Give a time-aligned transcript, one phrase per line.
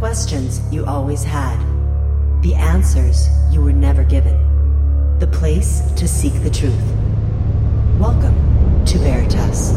[0.00, 1.58] questions you always had,
[2.40, 4.34] the answers you were never given,
[5.18, 6.72] the place to seek the truth.
[7.98, 8.34] Welcome
[8.86, 9.72] to Veritas.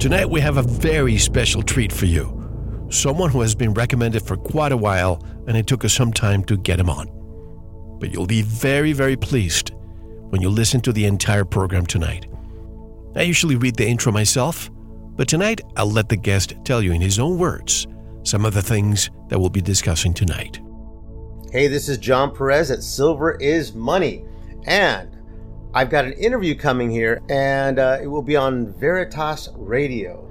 [0.00, 2.26] Tonight we have a very special treat for you.
[2.90, 6.42] Someone who has been recommended for quite a while, and it took us some time
[6.42, 7.06] to get him on.
[8.00, 9.70] But you'll be very, very pleased
[10.30, 12.26] when you listen to the entire program tonight.
[13.14, 14.72] I usually read the intro myself,
[15.18, 17.88] but tonight I'll let the guest tell you in his own words
[18.22, 20.60] some of the things that we'll be discussing tonight.
[21.50, 24.24] Hey, this is John Perez at Silver is Money,
[24.64, 25.10] and
[25.74, 30.24] I've got an interview coming here, and uh, it will be on Veritas Radio.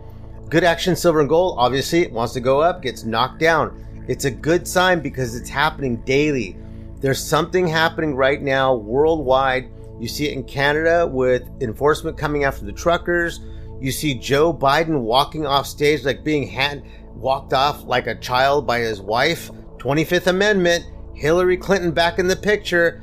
[0.48, 1.56] Good action, silver and gold.
[1.58, 4.06] Obviously, it wants to go up, gets knocked down.
[4.08, 6.56] It's a good sign because it's happening daily.
[7.02, 9.70] There's something happening right now worldwide.
[10.00, 13.42] You see it in Canada with enforcement coming after the truckers.
[13.80, 16.84] You see Joe Biden walking off stage like being hand
[17.16, 19.52] walked off like a child by his wife.
[19.78, 20.86] 25th Amendment.
[21.14, 23.02] Hillary Clinton back in the picture.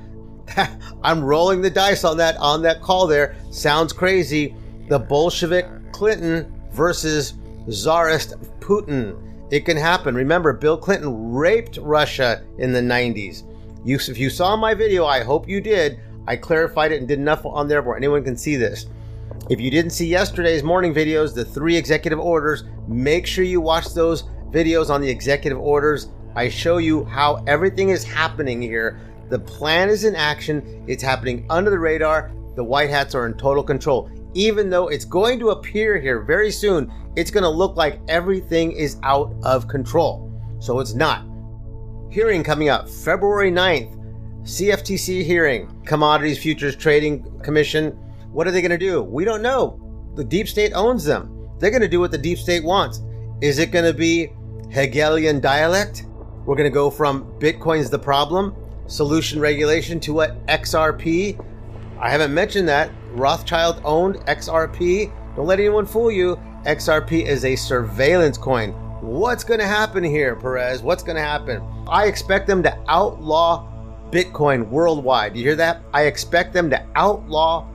[1.02, 3.36] I'm rolling the dice on that on that call there.
[3.50, 4.54] Sounds crazy.
[4.88, 7.34] The Bolshevik Clinton versus
[7.68, 9.20] czarist Putin.
[9.50, 10.14] It can happen.
[10.14, 13.42] Remember, Bill Clinton raped Russia in the 90s.
[13.84, 16.00] You, if you saw my video, I hope you did.
[16.26, 18.86] I clarified it and did enough on there where anyone can see this.
[19.50, 23.92] If you didn't see yesterday's morning videos, the three executive orders, make sure you watch
[23.92, 26.08] those videos on the executive orders.
[26.34, 28.98] I show you how everything is happening here.
[29.28, 32.32] The plan is in action, it's happening under the radar.
[32.56, 34.10] The White Hats are in total control.
[34.32, 38.72] Even though it's going to appear here very soon, it's going to look like everything
[38.72, 40.32] is out of control.
[40.58, 41.26] So it's not.
[42.10, 44.00] Hearing coming up February 9th,
[44.42, 47.98] CFTC hearing, Commodities Futures Trading Commission
[48.34, 49.00] what are they going to do?
[49.00, 49.80] We don't know.
[50.16, 51.48] The deep state owns them.
[51.60, 53.00] They're going to do what the deep state wants.
[53.40, 54.32] Is it going to be
[54.72, 56.06] Hegelian dialect?
[56.44, 58.56] We're going to go from Bitcoin's the problem,
[58.88, 60.44] solution regulation to what?
[60.46, 61.40] XRP?
[62.00, 62.90] I haven't mentioned that.
[63.12, 65.14] Rothschild owned XRP.
[65.36, 66.34] Don't let anyone fool you.
[66.64, 68.72] XRP is a surveillance coin.
[69.00, 70.82] What's going to happen here, Perez?
[70.82, 71.62] What's going to happen?
[71.86, 73.70] I expect them to outlaw
[74.10, 75.36] Bitcoin worldwide.
[75.36, 75.82] You hear that?
[75.92, 77.68] I expect them to outlaw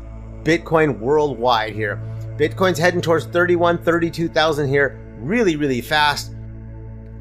[0.43, 2.01] Bitcoin worldwide here.
[2.37, 6.33] Bitcoin's heading towards 31, 32,000 here really, really fast.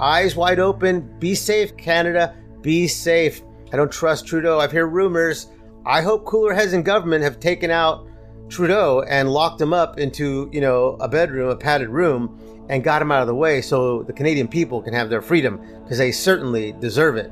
[0.00, 1.18] Eyes wide open.
[1.18, 2.36] Be safe, Canada.
[2.60, 3.42] Be safe.
[3.72, 4.60] I don't trust Trudeau.
[4.60, 5.48] I've heard rumors.
[5.84, 8.08] I hope cooler heads in government have taken out
[8.48, 13.02] Trudeau and locked him up into, you know, a bedroom, a padded room, and got
[13.02, 16.12] him out of the way so the Canadian people can have their freedom because they
[16.12, 17.30] certainly deserve it.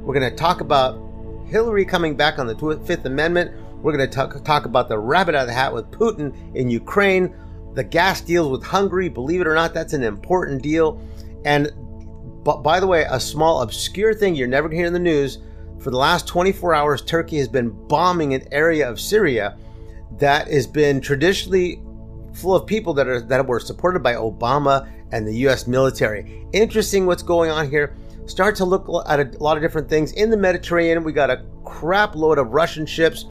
[0.00, 1.00] We're going to talk about
[1.46, 3.52] Hillary coming back on the Fifth Amendment.
[3.84, 6.70] We're going to talk, talk about the rabbit out of the hat with Putin in
[6.70, 7.36] Ukraine,
[7.74, 9.10] the gas deals with Hungary.
[9.10, 10.98] Believe it or not, that's an important deal.
[11.44, 11.70] And
[12.44, 14.98] but by the way, a small obscure thing you're never going to hear in the
[14.98, 15.38] news.
[15.80, 19.58] For the last 24 hours, Turkey has been bombing an area of Syria
[20.18, 21.82] that has been traditionally
[22.32, 25.66] full of people that are that were supported by Obama and the U.S.
[25.66, 26.46] military.
[26.54, 27.94] Interesting, what's going on here.
[28.24, 31.04] Start to look at a lot of different things in the Mediterranean.
[31.04, 33.26] We got a crap load of Russian ships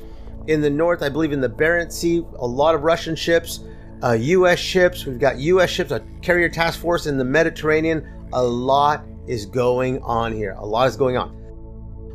[0.47, 3.61] in the north, I believe in the Barents Sea, a lot of Russian ships,
[4.03, 4.59] uh, U.S.
[4.59, 5.05] ships.
[5.05, 5.69] We've got U.S.
[5.69, 8.07] ships, a carrier task force in the Mediterranean.
[8.33, 10.53] A lot is going on here.
[10.57, 11.39] A lot is going on.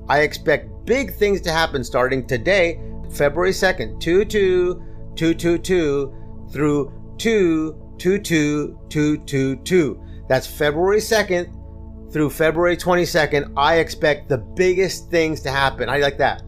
[0.09, 2.81] I expect big things to happen starting today,
[3.11, 4.83] February 2nd, 2 2
[5.17, 6.15] 2 2 2
[6.51, 10.03] through 2 2 2 2 2 2.
[10.29, 13.53] That's February 2nd through February 22nd.
[13.57, 15.89] I expect the biggest things to happen.
[15.89, 16.43] I like that.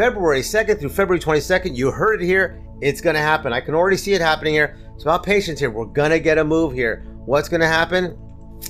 [0.00, 1.76] February 2nd through February 22nd.
[1.76, 2.58] You heard it here.
[2.80, 3.52] It's going to happen.
[3.52, 4.78] I can already see it happening here.
[4.94, 5.68] It's about patience here.
[5.68, 7.04] We're going to get a move here.
[7.26, 8.16] What's going to happen?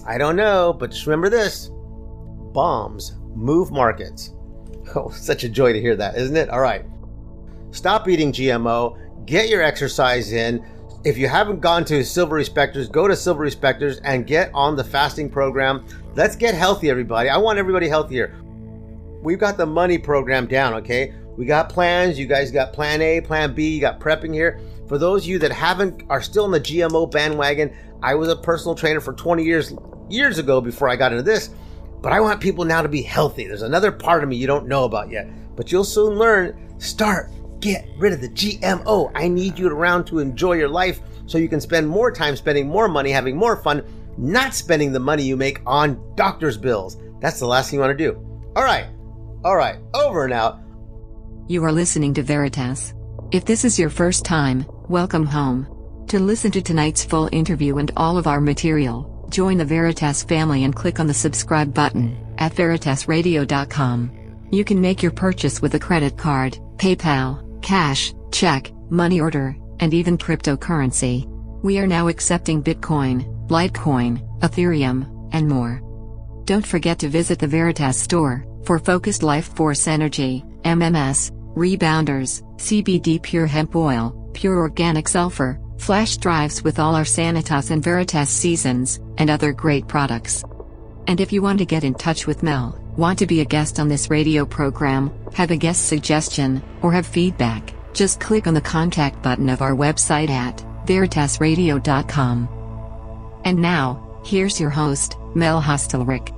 [0.05, 1.71] I don't know, but just remember this
[2.53, 4.35] bombs move markets.
[4.97, 6.51] Oh, such a joy to hear that, isn't it?
[6.51, 6.85] All right.
[7.71, 9.25] Stop eating GMO.
[9.25, 10.67] Get your exercise in.
[11.05, 14.83] If you haven't gone to Silver Respecters, go to Silver Respecters and get on the
[14.83, 15.87] fasting program.
[16.17, 17.29] Let's get healthy, everybody.
[17.29, 18.35] I want everybody healthier
[19.23, 21.15] we've got the money program down, okay?
[21.41, 22.19] We got plans.
[22.19, 23.71] You guys got plan A, plan B.
[23.71, 24.61] You got prepping here.
[24.87, 28.37] For those of you that haven't, are still in the GMO bandwagon, I was a
[28.37, 29.73] personal trainer for 20 years,
[30.11, 31.49] years ago before I got into this.
[32.03, 33.47] But I want people now to be healthy.
[33.47, 36.75] There's another part of me you don't know about yet, but you'll soon learn.
[36.77, 39.11] Start, get rid of the GMO.
[39.15, 42.69] I need you around to enjoy your life so you can spend more time spending
[42.69, 43.83] more money, having more fun,
[44.19, 46.99] not spending the money you make on doctor's bills.
[47.23, 48.19] That's the last thing you want to do.
[48.57, 48.89] All right.
[49.43, 50.61] All right, over and out.
[51.51, 52.95] You are listening to Veritas.
[53.33, 55.67] If this is your first time, welcome home.
[56.07, 60.63] To listen to tonight's full interview and all of our material, Join the Veritas family
[60.63, 64.11] and click on the subscribe button at veritasradio.com.
[64.53, 69.93] You can make your purchase with a credit card, PayPal, cash, check, money order, and
[69.93, 71.27] even cryptocurrency.
[71.65, 75.83] We are now accepting Bitcoin, Litecoin, Ethereum, and more.
[76.45, 83.21] Don't forget to visit the Veritas store for focused life force energy, MMS, rebounders, CBD
[83.23, 89.01] pure hemp oil, pure organic sulfur, flash drives with all our Sanitas and Veritas seasons,
[89.19, 90.45] and other great products.
[91.07, 93.81] And if you want to get in touch with Mel, want to be a guest
[93.81, 98.61] on this radio program, have a guest suggestion, or have feedback, just click on the
[98.61, 102.49] contact button of our website at veritasradio.com.
[103.45, 106.35] And now, here's your host, Mel Hostelrick.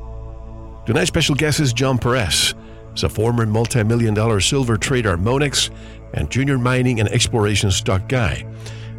[0.86, 2.54] Tonight's special guest is John Perez.
[2.92, 5.70] He's a former multi-million dollar silver trader, Monex,
[6.14, 8.44] and junior mining and exploration stock guy.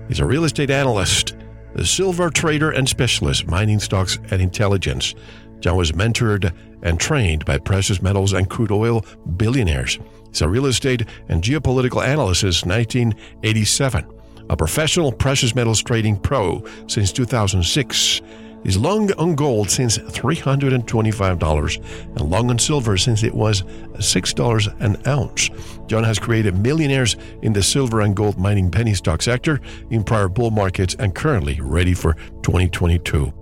[0.08, 1.36] He's a real estate analyst,
[1.76, 5.16] a silver trader and specialist, mining stocks and intelligence.
[5.60, 9.06] John was mentored and trained by precious metals and crude oil
[9.38, 9.98] billionaires.
[10.28, 14.06] He's a real estate and geopolitical analyst since 1987,
[14.50, 18.22] a professional precious metals trading pro since 2006.
[18.64, 24.98] He's long on gold since $325 and long on silver since it was $6 an
[25.06, 25.50] ounce.
[25.88, 30.30] John has created millionaires in the silver and gold mining penny stock sector in prior
[30.30, 32.14] bull markets and currently ready for
[32.44, 33.34] 2022.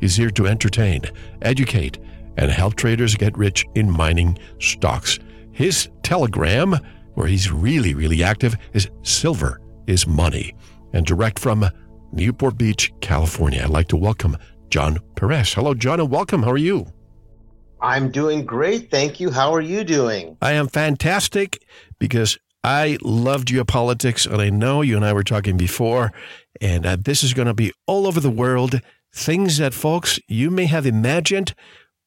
[0.00, 1.02] He's here to entertain,
[1.40, 1.98] educate,
[2.36, 5.18] and help traders get rich in mining stocks.
[5.52, 6.76] His telegram,
[7.14, 10.54] where he's really, really active, is Silver is Money.
[10.92, 11.66] And direct from
[12.12, 13.62] Newport Beach, California.
[13.62, 14.36] I'd like to welcome
[14.68, 15.54] John Perez.
[15.54, 16.42] Hello, John, and welcome.
[16.42, 16.86] How are you?
[17.80, 18.90] I'm doing great.
[18.90, 19.30] Thank you.
[19.30, 20.36] How are you doing?
[20.40, 21.64] I am fantastic
[21.98, 26.12] because I love geopolitics, and I know you and I were talking before,
[26.60, 28.80] and uh, this is going to be all over the world.
[29.12, 31.54] Things that, folks, you may have imagined,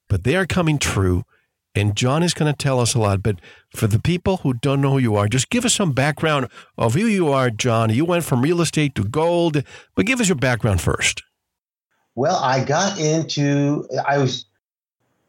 [0.07, 1.24] but they are coming true.
[1.75, 3.22] And John is going to tell us a lot.
[3.22, 3.39] But
[3.75, 6.94] for the people who don't know who you are, just give us some background of
[6.94, 7.94] who you are, John.
[7.94, 9.62] You went from real estate to gold,
[9.94, 11.22] but give us your background first.
[12.16, 14.45] Well, I got into, I was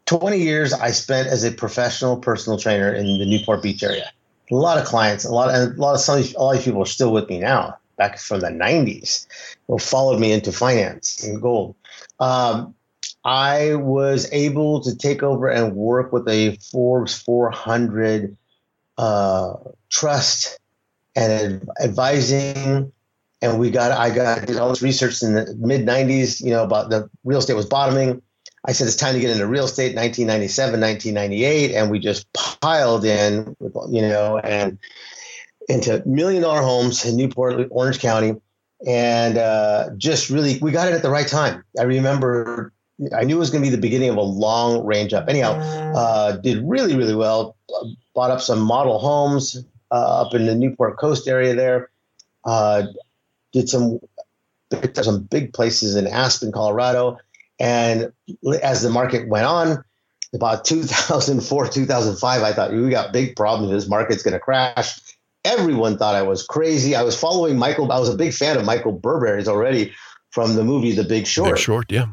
[0.06, 4.12] 20 years I spent as a professional personal trainer in the Newport Beach area.
[4.52, 6.80] A lot of clients, a lot, and a lot of some, a lot of people
[6.80, 9.26] are still with me now, back from the 90s,
[9.66, 11.74] who followed me into finance and gold.
[12.20, 12.72] Um,
[13.26, 18.36] I was able to take over and work with a Forbes 400
[18.96, 19.54] uh,
[19.90, 20.60] trust
[21.16, 22.92] and advising.
[23.42, 26.62] And we got, I got, did all this research in the mid 90s, you know,
[26.62, 28.22] about the real estate was bottoming.
[28.64, 31.74] I said, it's time to get into real estate, 1997, 1998.
[31.74, 33.56] And we just piled in,
[33.90, 34.78] you know, and
[35.68, 38.36] into million dollar homes in Newport, Orange County.
[38.86, 41.64] And uh, just really, we got it at the right time.
[41.76, 42.72] I remember
[43.14, 45.28] I knew it was going to be the beginning of a long range up.
[45.28, 45.52] Anyhow,
[45.94, 47.56] uh, did really, really well.
[48.14, 51.90] Bought up some model homes uh, up in the Newport Coast area there.
[52.44, 52.84] Uh,
[53.52, 54.00] did some
[55.00, 57.18] some big places in Aspen, Colorado.
[57.58, 58.12] And
[58.62, 59.84] as the market went on,
[60.34, 63.72] about 2004, 2005, I thought we got big problems.
[63.72, 64.98] This market's going to crash.
[65.44, 66.96] Everyone thought I was crazy.
[66.96, 67.90] I was following Michael.
[67.92, 69.94] I was a big fan of Michael Burry's already
[70.30, 71.54] from the movie The Big Short.
[71.54, 72.06] Big Short, yeah.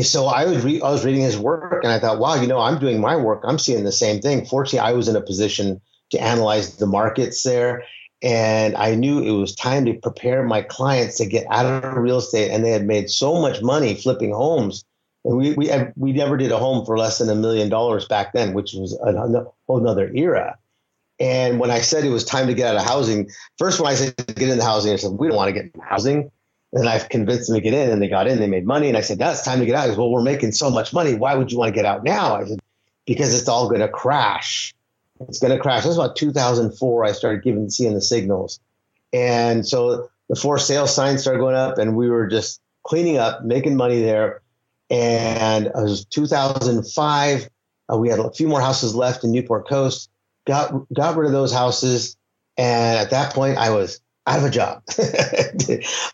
[0.00, 2.58] So I was re- I was reading his work and I thought, wow, you know,
[2.58, 3.42] I'm doing my work.
[3.44, 4.46] I'm seeing the same thing.
[4.46, 7.84] Fortunately, I was in a position to analyze the markets there,
[8.22, 12.18] and I knew it was time to prepare my clients to get out of real
[12.18, 12.50] estate.
[12.50, 14.82] And they had made so much money flipping homes,
[15.26, 18.32] and we we we never did a home for less than a million dollars back
[18.32, 20.56] then, which was a, whole other era.
[21.20, 23.94] And when I said it was time to get out of housing, first when I
[23.94, 26.30] said get into housing, I said we don't want to get into housing.
[26.74, 28.38] And I've convinced them to get in, and they got in.
[28.38, 30.52] They made money, and I said, "That's time to get out." He "Well, we're making
[30.52, 31.14] so much money.
[31.14, 32.60] Why would you want to get out now?" I said,
[33.06, 34.74] "Because it's all going to crash.
[35.28, 37.04] It's going to crash." Was about 2004.
[37.04, 38.58] I started giving, seeing the signals,
[39.12, 43.44] and so the for sale signs started going up, and we were just cleaning up,
[43.44, 44.40] making money there.
[44.88, 47.48] And it was 2005.
[47.92, 50.10] Uh, we had a few more houses left in Newport Coast.
[50.46, 52.16] Got got rid of those houses,
[52.56, 54.82] and at that point, I was out of a job.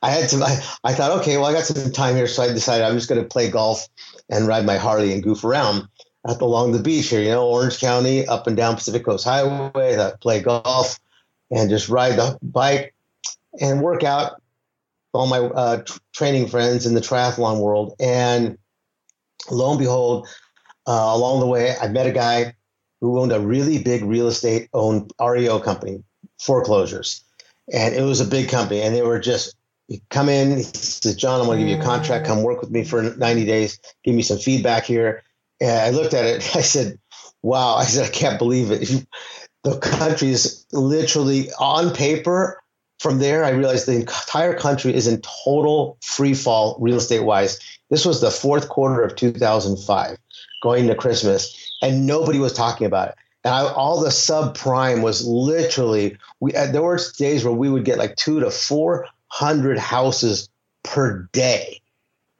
[0.03, 2.27] I had some, I, I thought, okay, well, I got some time here.
[2.27, 3.87] So I decided I'm just going to play golf
[4.31, 5.89] and ride my Harley and goof around
[6.27, 9.99] at along the beach here, you know, Orange County, up and down Pacific Coast Highway.
[9.99, 10.99] I play golf
[11.51, 12.95] and just ride the bike
[13.61, 14.41] and work out
[15.13, 17.95] all my uh, t- training friends in the triathlon world.
[18.01, 18.59] And
[19.51, 20.29] lo and behold,
[20.87, 22.55] uh, along the way, I met a guy
[23.01, 26.03] who owned a really big real estate owned REO company,
[26.39, 27.25] foreclosures
[27.73, 29.55] and it was a big company and they were just
[30.11, 30.63] come in.
[31.17, 32.27] John, I'm going to give you a contract.
[32.27, 33.79] Come work with me for 90 days.
[34.05, 35.23] Give me some feedback here.
[35.61, 36.37] And I looked at it.
[36.57, 36.99] I said,
[37.43, 37.75] wow.
[37.75, 39.07] I said, I can't believe it.
[39.65, 42.63] The country is literally on paper.
[43.01, 47.59] From there, I realized the entire country is in total free fall real estate wise.
[47.91, 50.17] This was the fourth quarter of 2005,
[50.63, 53.15] going to Christmas, and nobody was talking about it.
[53.49, 56.53] And I, all the subprime was literally we.
[56.53, 60.51] Uh, there were days where we would get like two to four hundred houses
[60.83, 61.81] per day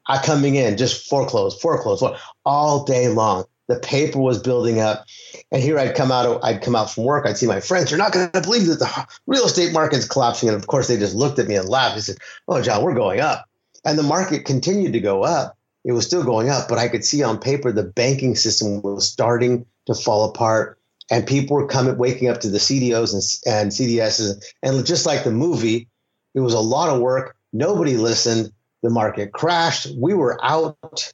[0.07, 2.05] I coming in, just foreclosed, foreclosed,
[2.45, 3.47] all day long.
[3.69, 5.07] The paper was building up,
[5.51, 6.45] and here I'd come out.
[6.45, 7.25] I'd come out from work.
[7.25, 7.91] I'd see my friends.
[7.91, 10.51] You're not going to believe that the real estate market's collapsing.
[10.51, 11.95] And of course, they just looked at me and laughed.
[11.95, 13.49] They said, "Oh, John, we're going up."
[13.83, 15.57] And the market continued to go up.
[15.87, 19.11] It was still going up, but I could see on paper the banking system was
[19.11, 20.78] starting to fall apart,
[21.11, 25.25] and people were coming, waking up to the CDOs and, and CDSs, and just like
[25.25, 25.89] the movie,
[26.35, 27.37] it was a lot of work.
[27.53, 28.53] Nobody listened.
[28.83, 29.89] The market crashed.
[29.97, 31.13] We were out.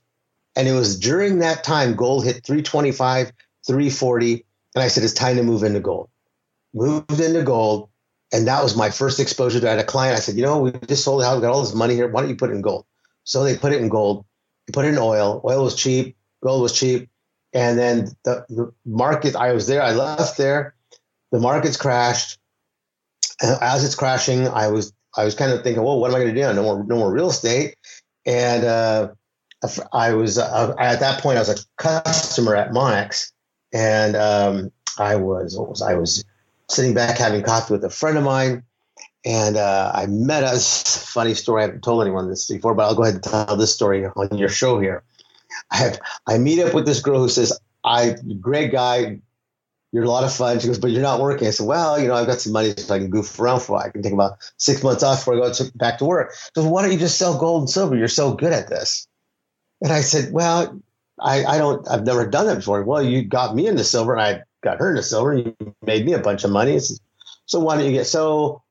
[0.57, 3.33] And it was during that time gold hit 325,
[3.67, 4.45] 340.
[4.75, 6.11] And I said, it's time to move into gold.
[6.75, 7.89] Moved into gold.
[8.33, 10.17] And that was my first exposure to I had a client.
[10.17, 11.37] I said, you know, we just sold out.
[11.37, 12.09] We got all this money here.
[12.09, 12.85] Why don't you put it in gold?
[13.23, 14.27] So they put it in gold.
[14.67, 15.41] They put it in oil.
[15.45, 16.17] Oil was cheap.
[16.43, 17.09] Gold was cheap.
[17.55, 19.81] And then the, the market, I was there.
[19.81, 20.75] I left there.
[21.31, 22.39] The markets crashed.
[23.41, 26.21] And as it's crashing, I was I was kind of thinking, well, what am I
[26.21, 26.53] going to do?
[26.53, 27.77] No more, no more real estate.
[28.27, 29.09] And uh,
[29.93, 33.33] I was uh, at that point, I was a customer at Monex,
[33.73, 36.25] and um, I was, was I was
[36.69, 38.63] sitting back having coffee with a friend of mine,
[39.25, 41.63] and uh, I met a funny story.
[41.63, 44.37] I haven't told anyone this before, but I'll go ahead and tell this story on
[44.37, 45.03] your show here.
[45.71, 49.21] I have, I meet up with this girl who says, "I great guy,
[49.95, 50.59] you're a lot of fun.
[50.59, 51.47] She goes, but you're not working.
[51.47, 53.79] I said, well, you know, I've got some money so I can goof around for.
[53.79, 56.35] I can take about six months off before I go back to work.
[56.53, 57.95] Goes, why don't you just sell gold and silver?
[57.95, 59.07] You're so good at this.
[59.81, 60.81] And I said, well,
[61.21, 62.83] I, I don't, I've never done that before.
[62.83, 66.05] Well, you got me into silver and I got her into silver and you made
[66.05, 66.77] me a bunch of money.
[66.81, 66.99] Said,
[67.47, 68.65] so why don't you get, so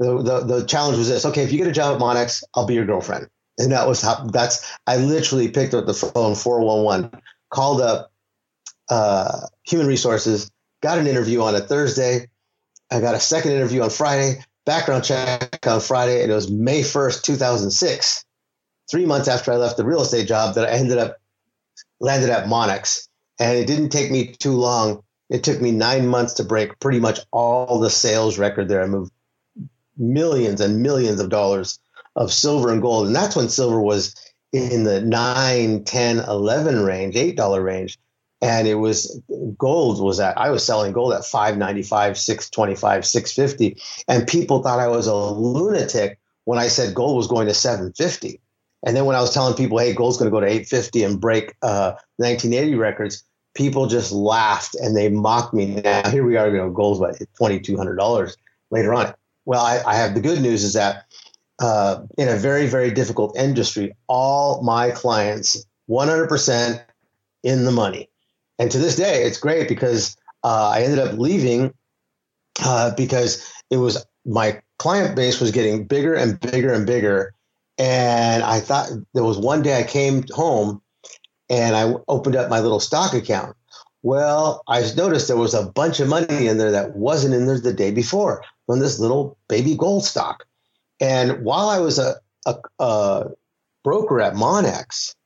[0.00, 2.66] the, the, the challenge was this, okay, if you get a job at Monex, I'll
[2.66, 3.28] be your girlfriend.
[3.58, 7.10] And that was how, that's, I literally picked up the phone 411,
[7.50, 8.10] called up
[8.88, 12.28] uh, human resources, got an interview on a Thursday.
[12.90, 16.80] I got a second interview on Friday, background check on Friday, and it was May
[16.80, 18.24] 1st, 2006,
[18.90, 21.18] three months after I left the real estate job that I ended up
[22.00, 23.08] landed at Monex.
[23.38, 25.02] And it didn't take me too long.
[25.30, 28.82] It took me nine months to break pretty much all the sales record there.
[28.82, 29.12] I moved
[29.96, 31.78] millions and millions of dollars
[32.16, 33.06] of silver and gold.
[33.06, 34.14] And that's when silver was
[34.52, 37.98] in the 9, 10, 11 range, $8 range.
[38.40, 39.20] And it was
[39.56, 44.88] gold was at i was selling gold at 595 625 650 and people thought i
[44.88, 48.40] was a lunatic when i said gold was going to 750
[48.84, 51.20] and then when i was telling people hey gold's going to go to 850 and
[51.20, 53.22] break uh, 1980 records
[53.54, 55.66] people just laughed and they mocked me.
[55.66, 58.36] Now here we are you know gold's about $2200
[58.70, 59.14] later on.
[59.44, 61.04] Well I, I have the good news is that
[61.62, 66.84] uh, in a very very difficult industry all my clients 100%
[67.42, 68.08] in the money
[68.62, 71.74] and to this day, it's great because uh, I ended up leaving
[72.64, 77.34] uh, because it was my client base was getting bigger and bigger and bigger.
[77.76, 80.80] And I thought there was one day I came home
[81.50, 83.56] and I opened up my little stock account.
[84.02, 87.58] Well, I noticed there was a bunch of money in there that wasn't in there
[87.58, 90.46] the day before on this little baby gold stock.
[91.02, 92.14] And while I was a,
[92.46, 93.30] a, a
[93.82, 95.16] broker at Monex,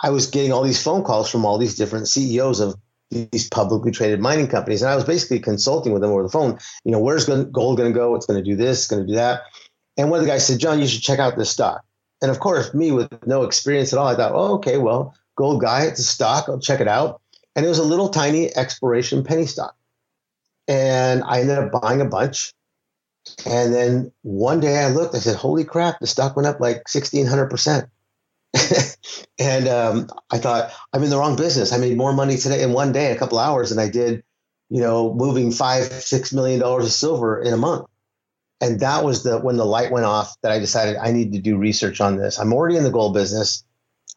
[0.00, 2.76] I was getting all these phone calls from all these different CEOs of
[3.10, 4.82] these publicly traded mining companies.
[4.82, 6.58] And I was basically consulting with them over the phone.
[6.84, 8.14] You know, where's gold going to go?
[8.14, 9.42] It's going to do this, it's going to do that.
[9.96, 11.84] And one of the guys said, John, you should check out this stock.
[12.22, 15.60] And of course, me with no experience at all, I thought, oh, okay, well, gold
[15.60, 16.48] guy, it's a stock.
[16.48, 17.20] I'll check it out.
[17.56, 19.74] And it was a little tiny exploration penny stock.
[20.68, 22.54] And I ended up buying a bunch.
[23.46, 26.84] And then one day I looked, I said, holy crap, the stock went up like
[26.84, 27.88] 1600%.
[29.38, 31.72] and um, I thought I'm in the wrong business.
[31.72, 34.24] I made more money today in one day, a couple hours, than I did,
[34.68, 37.86] you know, moving five, six million dollars of silver in a month.
[38.60, 41.40] And that was the when the light went off that I decided I need to
[41.40, 42.38] do research on this.
[42.38, 43.64] I'm already in the gold business.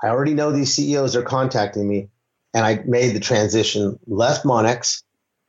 [0.01, 2.10] I already know these CEOs are contacting me,
[2.53, 3.98] and I made the transition.
[4.05, 5.03] Left Monex,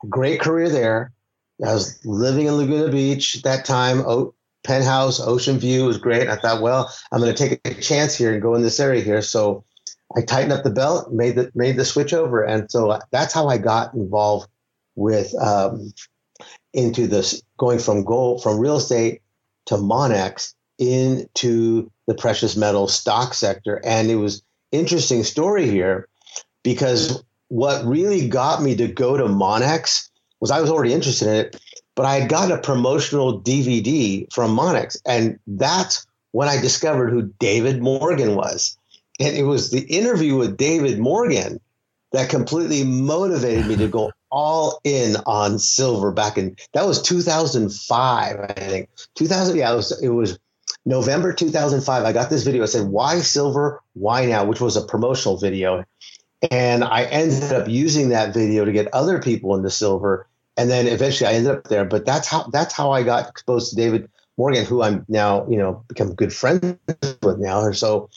[0.08, 1.12] great career there.
[1.64, 4.02] I was living in Laguna Beach at that time.
[4.06, 6.28] Oh, penthouse, ocean view was great.
[6.28, 9.02] I thought, well, I'm going to take a chance here and go in this area
[9.02, 9.22] here.
[9.22, 9.64] So
[10.16, 13.48] I tightened up the belt, made the made the switch over, and so that's how
[13.48, 14.48] I got involved
[14.94, 15.92] with um,
[16.72, 19.22] into this going from gold from real estate
[19.66, 20.54] to Monex.
[20.78, 23.80] into the precious metal stock sector.
[23.84, 24.42] And it was
[24.72, 26.08] interesting story here
[26.62, 30.10] because what really got me to go to Monex
[30.44, 31.60] was I was already interested in it,
[31.94, 37.32] but I had gotten a promotional DVD from Monex, And that's when I discovered who
[37.38, 38.76] David Morgan was.
[39.18, 41.60] And it was the interview with David Morgan
[42.12, 48.36] that completely motivated me to go all in on silver back in that was 2005
[48.40, 48.88] i think.
[49.14, 50.40] 2000 yeah it was it was
[50.84, 52.64] november 2005 i got this video.
[52.64, 53.80] I said why silver?
[53.94, 54.44] Why now?
[54.44, 55.84] which was a promotional video.
[56.50, 60.86] And i ended up using that video to get other people into silver and then
[60.86, 64.08] eventually i ended up there but that's how that's how i got exposed to david
[64.36, 66.78] morgan who i'm now you know become good friends
[67.22, 68.08] with now so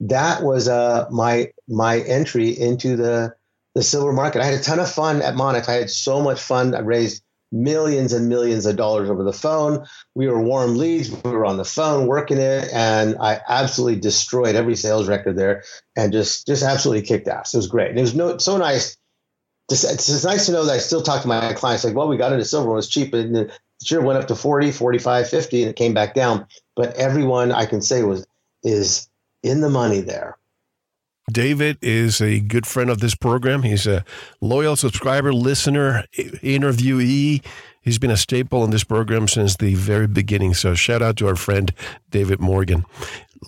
[0.00, 3.34] that was uh my my entry into the
[3.74, 4.40] the silver market.
[4.40, 5.68] I had a ton of fun at Monex.
[5.68, 6.74] I had so much fun.
[6.74, 7.22] I raised
[7.52, 9.86] millions and millions of dollars over the phone.
[10.14, 11.10] We were warm leads.
[11.10, 15.62] We were on the phone working it, and I absolutely destroyed every sales record there,
[15.96, 17.54] and just just absolutely kicked ass.
[17.54, 17.90] It was great.
[17.90, 18.96] And it was no so nice.
[19.70, 22.32] It's nice to know that I still talk to my clients like, well, we got
[22.32, 25.70] into silver, it was cheap, and it sure went up to 40, 45, 50, and
[25.70, 26.46] it came back down.
[26.76, 28.26] But everyone I can say was
[28.62, 29.08] is
[29.42, 30.36] in the money there.
[31.32, 33.62] David is a good friend of this program.
[33.62, 34.04] He's a
[34.42, 37.42] loyal subscriber, listener, interviewee.
[37.80, 40.52] He's been a staple in this program since the very beginning.
[40.52, 41.72] So shout out to our friend
[42.10, 42.84] David Morgan.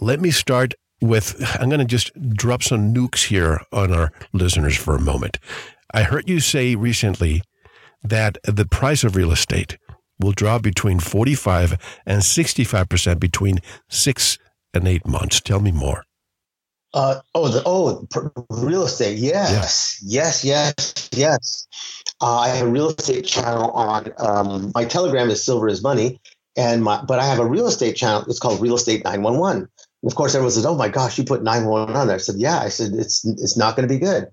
[0.01, 4.77] Let me start with I'm going to just drop some nukes here on our listeners
[4.77, 5.39] for a moment.
[5.93, 7.43] I heard you say recently
[8.03, 9.79] that the price of real estate
[10.19, 11.77] will drop between 45
[12.07, 14.39] and 65% between 6
[14.75, 15.41] and 8 months.
[15.41, 16.05] Tell me more.
[16.95, 18.07] Uh, oh, the oh,
[18.49, 19.19] real estate.
[19.19, 21.67] Yes, yes, yes, yes.
[22.23, 26.21] Uh, I have a real estate channel on um, my Telegram is Silver is Money,
[26.57, 28.25] and my but I have a real estate channel.
[28.29, 29.69] It's called Real Estate Nine One One.
[30.07, 32.19] Of course, everyone says, "Oh my gosh, you put nine one one on there." I
[32.19, 34.29] said, "Yeah." I said, "It's it's not going to be good."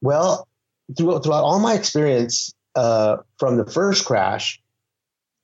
[0.00, 0.48] Well,
[0.96, 4.60] throughout, throughout all my experience uh, from the first crash,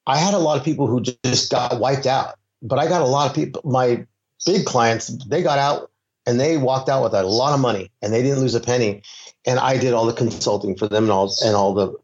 [0.07, 2.35] I had a lot of people who just got wiped out.
[2.63, 3.63] But I got a lot of people.
[3.65, 4.07] My
[4.45, 5.91] big clients, they got out
[6.29, 9.03] and they walked out with a lot of money and they didn't lose a penny
[9.47, 11.95] and i did all the consulting for them and all and all the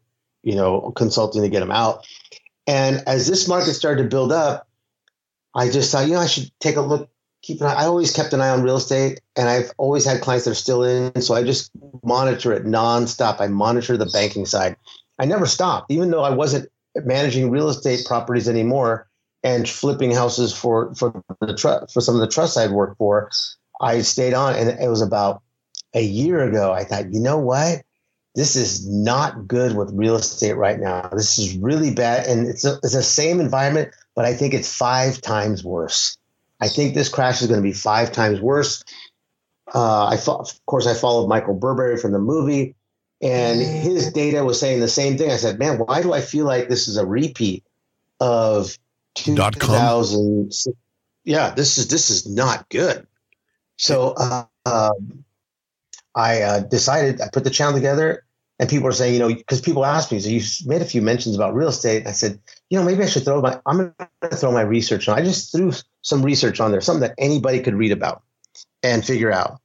[0.41, 2.05] you know consulting to get them out
[2.65, 4.67] and as this market started to build up
[5.53, 7.07] i just thought you know i should take a look
[7.45, 10.21] keep an eye i always kept an eye on real estate and i've always had
[10.21, 11.71] clients that are still in so i just
[12.03, 14.75] monitor it nonstop i monitor the banking side
[15.19, 16.67] i never stopped even though i wasn't
[17.03, 19.07] managing real estate properties anymore
[19.45, 23.29] and flipping houses for for the trust for some of the trusts I'd worked for.
[23.79, 25.43] I stayed on, and it was about
[25.93, 26.73] a year ago.
[26.73, 27.83] I thought, you know what?
[28.33, 31.09] This is not good with real estate right now.
[31.13, 34.75] This is really bad, and it's a, it's the same environment, but I think it's
[34.75, 36.17] five times worse.
[36.59, 38.83] I think this crash is going to be five times worse.
[39.73, 42.75] Uh, I of course I followed Michael Burry from the movie,
[43.21, 45.31] and his data was saying the same thing.
[45.31, 47.63] I said, "Man, why do I feel like this is a repeat
[48.19, 48.77] of
[49.15, 50.51] 2000?"
[51.23, 53.07] Yeah, this is this is not good.
[53.77, 55.25] So uh, um,
[56.15, 58.23] I uh, decided, I put the channel together,
[58.59, 61.01] and people are saying, you know, because people ask me, so you made a few
[61.01, 62.07] mentions about real estate.
[62.07, 62.39] I said,
[62.69, 63.93] you know, maybe I should throw my, I'm going
[64.29, 65.17] to throw my research on.
[65.17, 65.73] I just threw
[66.05, 68.21] some research on there, something that anybody could read about
[68.83, 69.59] and figure out.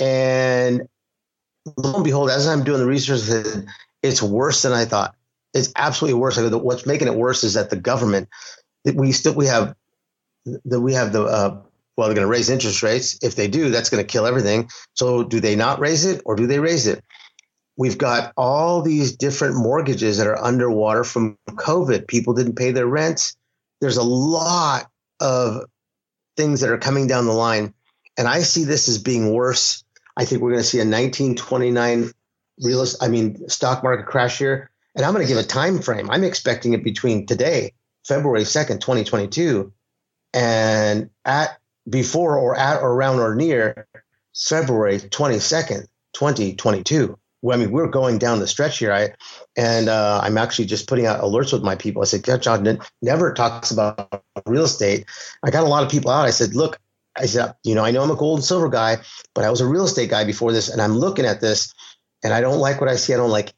[0.00, 0.88] And
[1.76, 3.66] lo and behold, as I'm doing the research,
[4.02, 5.14] it's worse than I thought.
[5.52, 6.38] It's absolutely worse.
[6.38, 8.30] What's making it worse is that the government,
[8.94, 9.76] we still we have
[10.64, 11.60] that we have the uh,
[11.96, 13.18] well, they're going to raise interest rates.
[13.22, 14.70] If they do, that's going to kill everything.
[14.94, 17.04] So, do they not raise it or do they raise it?
[17.76, 22.08] We've got all these different mortgages that are underwater from COVID.
[22.08, 23.36] People didn't pay their rents.
[23.82, 24.86] There's a lot
[25.20, 25.66] of
[26.36, 27.74] things that are coming down the line.
[28.16, 29.84] And I see this as being worse.
[30.16, 32.12] I think we're going to see a 1929
[32.62, 34.70] real I mean stock market crash here.
[34.94, 36.10] And I'm going to give a time frame.
[36.10, 37.72] I'm expecting it between today,
[38.06, 39.72] February 2nd, 2022,
[40.34, 43.86] and at before or at or around or near
[44.34, 47.18] February 22nd, 2022.
[47.42, 48.92] Well, I mean, we're going down the stretch here.
[48.92, 49.12] I
[49.56, 52.02] and uh, I'm actually just putting out alerts with my people.
[52.02, 55.06] I said, John never talks about real estate.
[55.42, 56.24] I got a lot of people out.
[56.24, 56.78] I said, look,
[57.16, 58.98] I said, you know, I know I'm a gold and silver guy,
[59.34, 61.74] but I was a real estate guy before this, and I'm looking at this,
[62.22, 63.12] and I don't like what I see.
[63.12, 63.52] I don't like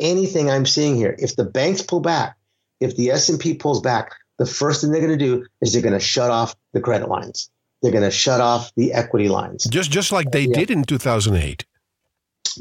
[0.00, 1.14] anything I'm seeing here.
[1.18, 2.36] If the banks pull back,
[2.80, 5.72] if the S and P pulls back, the first thing they're going to do is
[5.72, 7.50] they're going to shut off the credit lines.
[7.82, 9.64] They're going to shut off the equity lines.
[9.64, 10.54] Just just like they yeah.
[10.54, 11.65] did in 2008.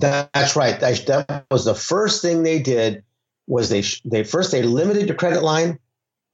[0.01, 0.79] That, that's right.
[0.79, 3.03] That, was the first thing they did
[3.47, 5.77] was they they first they limited the credit line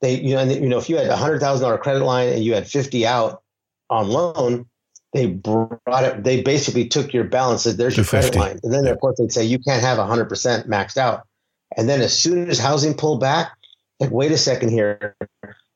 [0.01, 2.29] they you know and, you know if you had a hundred thousand dollar credit line
[2.29, 3.43] and you had fifty out
[3.89, 4.65] on loan,
[5.13, 6.23] they brought it.
[6.23, 7.63] They basically took your balance.
[7.63, 10.25] Said, "There's your credit line," and then of course they'd say you can't have hundred
[10.29, 11.27] percent maxed out.
[11.77, 13.51] And then as soon as housing pulled back,
[13.99, 15.15] like wait a second here,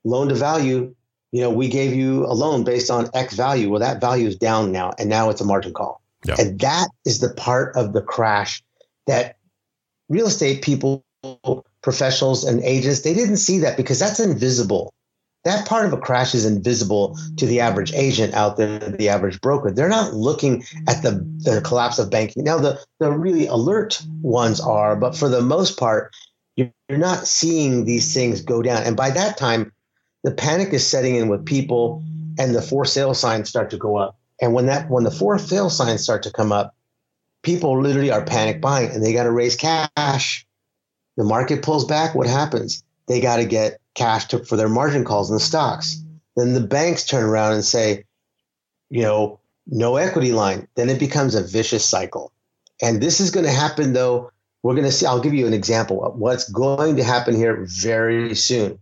[0.04, 0.96] loan to value.
[1.32, 3.70] You know, we gave you a loan based on X value.
[3.70, 6.02] Well, that value is down now, and now it's a margin call.
[6.26, 6.36] Yeah.
[6.40, 8.64] And that is the part of the crash
[9.08, 9.38] that
[10.10, 11.04] real estate people,
[11.82, 14.94] professionals, and agents they didn't see that because that's invisible
[15.46, 19.40] that part of a crash is invisible to the average agent out there, the average
[19.42, 19.72] broker.
[19.72, 22.44] They're not looking at the, the collapse of banking.
[22.44, 26.12] Now, the, the really alert ones are, but for the most part,
[26.56, 28.84] you're, you're not seeing these things go down.
[28.84, 29.72] And by that time,
[30.24, 32.04] the panic is setting in with people
[32.40, 34.18] and the for sale signs start to go up.
[34.42, 36.76] And when that when the for sale signs start to come up,
[37.42, 40.46] people literally are panic buying and they got to raise cash.
[41.18, 42.16] The market pulls back.
[42.16, 42.84] What happens?
[43.08, 46.02] They got to get cash to, for their margin calls in the stocks.
[46.36, 48.04] Then the banks turn around and say,
[48.90, 50.68] you know, no equity line.
[50.76, 52.32] Then it becomes a vicious cycle.
[52.82, 54.32] And this is going to happen, though.
[54.62, 57.66] We're going to see, I'll give you an example of what's going to happen here
[57.70, 58.80] very soon.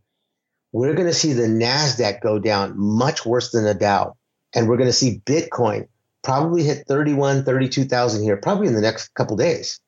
[0.72, 4.16] We're going to see the NASDAQ go down much worse than the Dow.
[4.56, 5.88] And we're going to see Bitcoin
[6.24, 9.80] probably hit 31, 32,000 here, probably in the next couple days.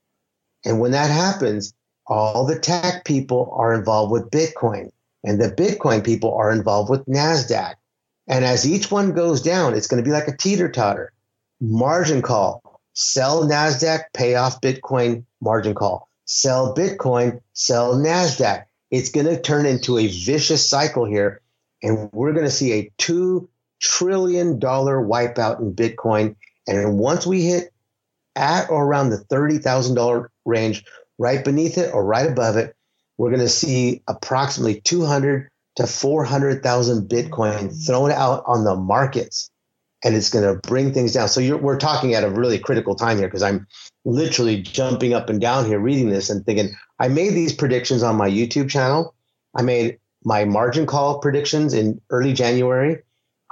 [0.65, 1.73] And when that happens,
[2.08, 4.91] all the tech people are involved with Bitcoin
[5.25, 7.73] and the Bitcoin people are involved with NASDAQ.
[8.28, 11.12] And as each one goes down, it's going to be like a teeter totter.
[11.60, 16.10] Margin call, sell NASDAQ, pay off Bitcoin, margin call.
[16.25, 18.65] Sell Bitcoin, sell NASDAQ.
[18.91, 21.41] It's going to turn into a vicious cycle here.
[21.82, 23.47] And we're going to see a $2
[23.79, 26.35] trillion dollar wipeout in Bitcoin.
[26.67, 27.71] And once we hit
[28.35, 30.83] at or around the $30,000 range,
[31.17, 32.75] right beneath it or right above it,
[33.17, 39.49] we're going to see approximately 200 to 400,000 Bitcoin thrown out on the markets.
[40.03, 41.29] And it's going to bring things down.
[41.29, 43.65] So we're talking at a really critical time here because I'm
[44.03, 48.15] literally jumping up and down here reading this and thinking, I made these predictions on
[48.15, 49.15] my YouTube channel.
[49.55, 53.01] I made my margin call predictions in early January.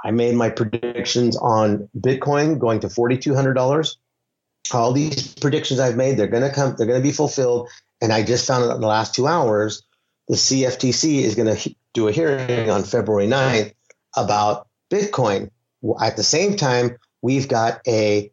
[0.04, 3.96] I made my predictions on Bitcoin going to $4,200.
[4.72, 7.70] All these predictions I've made, they're going to come, they're going to be fulfilled.
[8.02, 9.82] And I just found out in the last two hours,
[10.28, 13.72] the CFTC is going to do a hearing on February 9th
[14.16, 15.50] about Bitcoin.
[16.00, 18.30] At the same time, we've got a,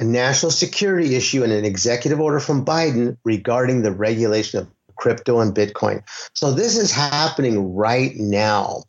[0.00, 5.40] a national security issue and an executive order from Biden regarding the regulation of crypto
[5.40, 6.02] and Bitcoin.
[6.34, 8.84] So this is happening right now.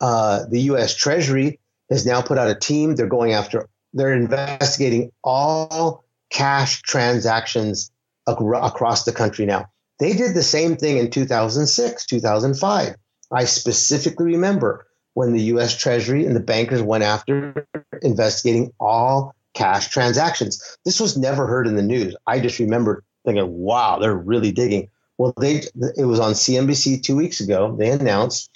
[0.00, 0.94] Uh, the U.S.
[0.94, 1.58] Treasury
[1.90, 2.96] has now put out a team.
[2.96, 7.90] They're going after, they're investigating all cash transactions
[8.26, 9.66] across the country now.
[9.98, 12.94] They did the same thing in 2006, 2005.
[13.32, 17.66] I specifically remember when the US Treasury and the bankers went after
[18.02, 20.62] investigating all cash transactions.
[20.84, 22.14] This was never heard in the news.
[22.26, 24.90] I just remember thinking, wow, they're really digging.
[25.18, 25.62] Well, they
[25.96, 27.74] it was on CNBC two weeks ago.
[27.78, 28.50] They announced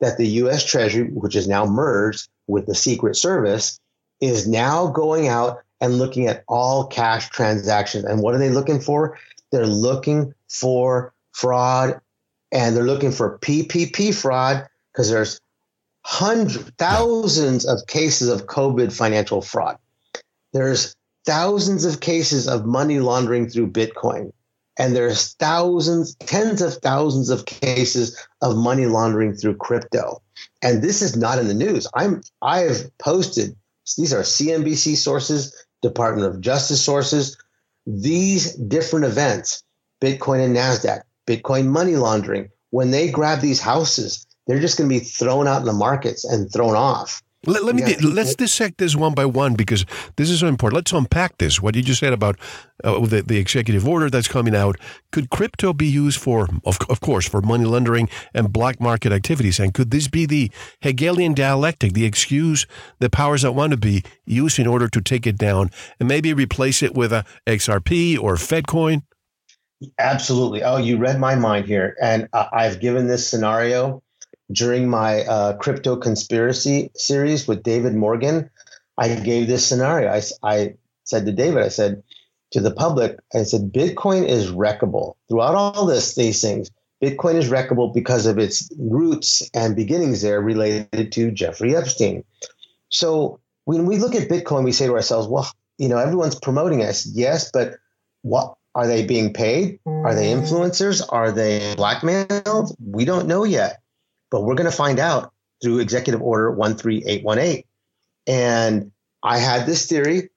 [0.00, 3.80] that the US Treasury, which is now merged with the Secret Service,
[4.20, 8.04] is now going out and looking at all cash transactions.
[8.04, 9.18] And what are they looking for?
[9.52, 12.00] They're looking for fraud
[12.52, 15.40] and they're looking for PPP fraud because there's
[16.04, 19.78] hundreds, thousands of cases of COVID financial fraud.
[20.52, 20.94] There's
[21.26, 24.32] thousands of cases of money laundering through Bitcoin.
[24.78, 30.22] And there's thousands, tens of thousands of cases of money laundering through crypto.
[30.62, 31.86] And this is not in the news.
[31.94, 33.56] I'm I've posted
[33.96, 37.36] these are CNBC sources, Department of Justice sources,
[37.86, 39.62] these different events,
[40.00, 44.94] Bitcoin and NASDAQ, Bitcoin money laundering, when they grab these houses, they're just going to
[44.94, 47.22] be thrown out in the markets and thrown off.
[47.46, 47.96] Let, let me yeah.
[48.02, 50.76] let's dissect this one by one because this is so important.
[50.76, 51.62] Let's unpack this.
[51.62, 52.36] What you just said about
[52.82, 54.76] uh, the, the executive order that's coming out.
[55.12, 59.60] Could crypto be used for, of, of course, for money laundering and black market activities?
[59.60, 62.66] And could this be the Hegelian dialectic, the excuse
[62.98, 65.70] the powers that want to be used in order to take it down
[66.00, 69.02] and maybe replace it with a XRP or FedCoin?
[69.98, 70.64] Absolutely.
[70.64, 74.02] Oh, you read my mind here, and uh, I've given this scenario
[74.50, 78.50] during my uh, crypto conspiracy series with David Morgan,
[78.96, 80.10] I gave this scenario.
[80.10, 82.02] I, I said to David, I said
[82.52, 85.14] to the public, I said, Bitcoin is wreckable.
[85.28, 86.70] Throughout all this, these things,
[87.02, 92.24] Bitcoin is wreckable because of its roots and beginnings there related to Jeffrey Epstein.
[92.88, 96.82] So when we look at Bitcoin, we say to ourselves, well, you know, everyone's promoting
[96.82, 97.06] us.
[97.06, 97.74] Yes, but
[98.22, 99.78] what are they being paid?
[99.86, 101.02] Are they influencers?
[101.08, 102.74] Are they blackmailed?
[102.84, 103.80] We don't know yet.
[104.30, 107.64] But we're going to find out through Executive Order 13818.
[108.26, 110.30] And I had this theory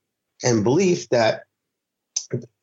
[0.44, 1.44] and belief that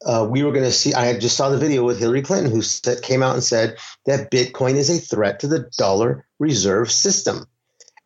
[0.04, 0.94] uh, we were going to see.
[0.94, 4.30] I just saw the video with Hillary Clinton, who said, came out and said that
[4.30, 7.46] Bitcoin is a threat to the dollar reserve system.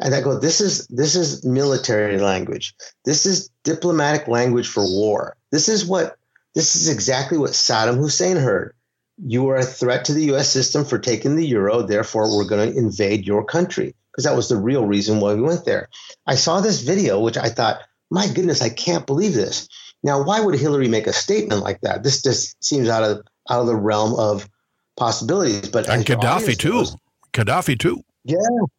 [0.00, 2.74] And I go, this is this is military language.
[3.04, 5.36] This is diplomatic language for war.
[5.52, 6.16] This is what
[6.54, 8.74] this is exactly what Saddam Hussein heard.
[9.18, 10.50] You are a threat to the U.S.
[10.50, 11.82] system for taking the euro.
[11.82, 15.42] Therefore, we're going to invade your country because that was the real reason why we
[15.42, 15.88] went there.
[16.26, 19.68] I saw this video, which I thought, my goodness, I can't believe this.
[20.02, 22.02] Now, why would Hillary make a statement like that?
[22.02, 24.48] This just seems out of out of the realm of
[24.96, 25.68] possibilities.
[25.68, 26.72] But and Gaddafi too.
[26.72, 26.96] Knows,
[27.32, 28.02] Gaddafi too.
[28.24, 28.36] Yeah,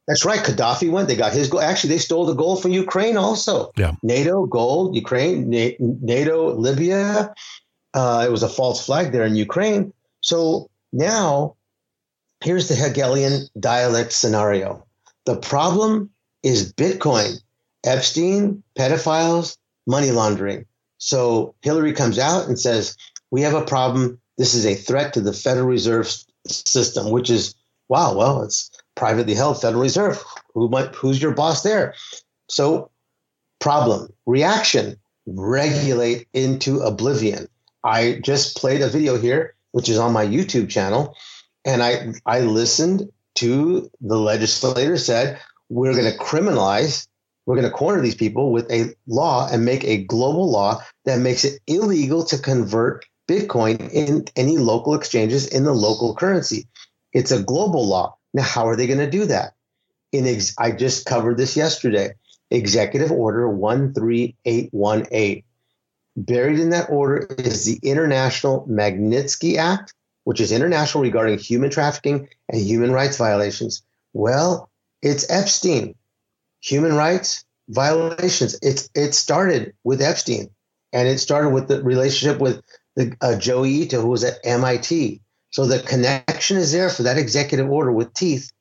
[0.07, 0.39] that's right.
[0.39, 1.07] Gaddafi went.
[1.07, 1.63] They got his gold.
[1.63, 3.71] Actually, they stole the gold from Ukraine also.
[3.75, 3.93] Yeah.
[4.01, 7.33] NATO gold, Ukraine, NATO, Libya.
[7.93, 9.93] Uh, it was a false flag there in Ukraine.
[10.23, 11.57] So now,
[12.41, 14.85] here's the Hegelian dialect scenario.
[15.25, 16.11] The problem
[16.43, 17.41] is Bitcoin,
[17.85, 20.65] Epstein, pedophiles, money laundering.
[20.97, 22.95] So Hillary comes out and says,
[23.31, 24.19] We have a problem.
[24.37, 26.09] This is a threat to the Federal Reserve
[26.47, 27.53] system, which is,
[27.89, 30.23] wow, well, it's privately held Federal Reserve.
[30.53, 31.95] Who might, who's your boss there?
[32.49, 32.91] So,
[33.59, 37.49] problem, reaction, regulate into oblivion.
[37.83, 41.15] I just played a video here, which is on my YouTube channel,
[41.65, 47.07] and I I listened to the legislator said we're going to criminalize
[47.45, 51.19] we're going to corner these people with a law and make a global law that
[51.19, 56.67] makes it illegal to convert Bitcoin in any local exchanges in the local currency.
[57.11, 58.17] It's a global law.
[58.33, 59.53] Now, how are they going to do that?
[60.11, 62.13] In ex- I just covered this yesterday.
[62.49, 65.43] Executive Order 13818.
[66.15, 69.93] Buried in that order is the International Magnitsky Act,
[70.25, 73.81] which is international regarding human trafficking and human rights violations.
[74.13, 74.69] Well,
[75.01, 75.95] it's Epstein
[76.63, 78.57] human rights violations.
[78.61, 80.49] It's it started with Epstein,
[80.91, 82.61] and it started with the relationship with
[82.95, 85.21] the, uh, Joi Ito, who was at MIT.
[85.49, 88.51] So the connection is there for that executive order with teeth.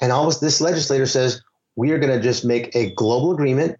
[0.00, 1.42] And almost this legislator says
[1.76, 3.78] we are going to just make a global agreement,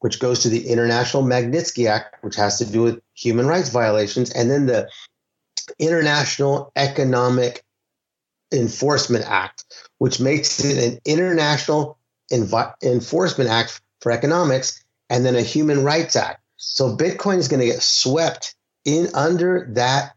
[0.00, 4.30] which goes to the International Magnitsky Act, which has to do with human rights violations,
[4.30, 4.88] and then the
[5.78, 7.64] International Economic
[8.52, 9.64] Enforcement Act,
[9.98, 11.98] which makes it an international
[12.32, 16.40] Envi- Enforcement Act for Economics and then a Human Rights Act.
[16.56, 20.14] So Bitcoin is going to get swept in under that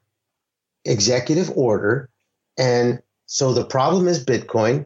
[0.85, 2.09] executive order.
[2.57, 4.85] And so the problem is Bitcoin.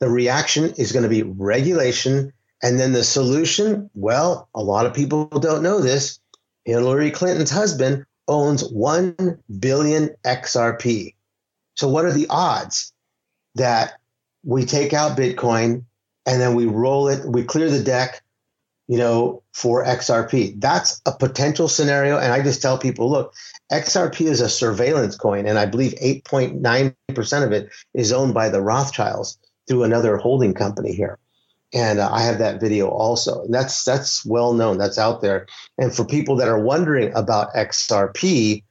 [0.00, 2.32] The reaction is going to be regulation.
[2.62, 6.18] And then the solution, well, a lot of people don't know this.
[6.64, 11.14] Hillary Clinton's husband owns 1 billion XRP.
[11.76, 12.92] So, what are the odds
[13.54, 13.94] that
[14.44, 15.84] we take out Bitcoin
[16.26, 18.22] and then we roll it, we clear the deck,
[18.86, 20.60] you know, for XRP.
[20.60, 22.18] That's a potential scenario.
[22.18, 23.34] And I just tell people, look,
[23.72, 28.60] XRP is a surveillance coin, and I believe 8.9% of it is owned by the
[28.60, 31.18] Rothschilds through another holding company here.
[31.72, 33.44] And uh, I have that video also.
[33.44, 34.78] And That's that's well known.
[34.78, 35.46] That's out there.
[35.76, 38.62] And for people that are wondering about XRP,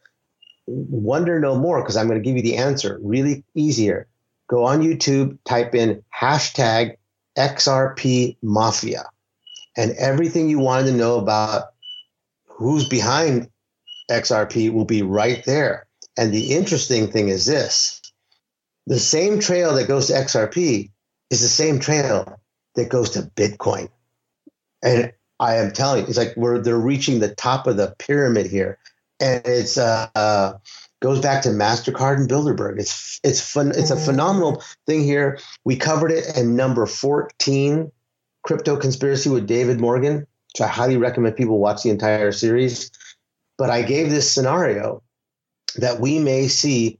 [0.65, 4.07] wonder no more because I'm going to give you the answer really easier.
[4.47, 6.97] Go on YouTube, type in hashtag
[7.37, 9.05] XRP Mafia
[9.77, 11.73] and everything you wanted to know about
[12.45, 13.49] who's behind
[14.09, 15.85] XRP will be right there.
[16.17, 18.01] And the interesting thing is this
[18.87, 20.89] the same trail that goes to XRP
[21.29, 22.39] is the same trail
[22.77, 23.89] that goes to Bitcoin.
[24.81, 28.45] And I am telling you, it's like we're they're reaching the top of the pyramid
[28.45, 28.79] here.
[29.19, 30.53] And it's uh, uh
[31.01, 32.79] goes back to Mastercard and Bilderberg.
[32.79, 33.69] It's it's fun.
[33.69, 34.05] It's a mm-hmm.
[34.05, 35.39] phenomenal thing here.
[35.65, 37.91] We covered it in number fourteen,
[38.43, 40.19] crypto conspiracy with David Morgan,
[40.53, 42.91] which I highly recommend people watch the entire series.
[43.57, 45.01] But I gave this scenario
[45.77, 46.99] that we may see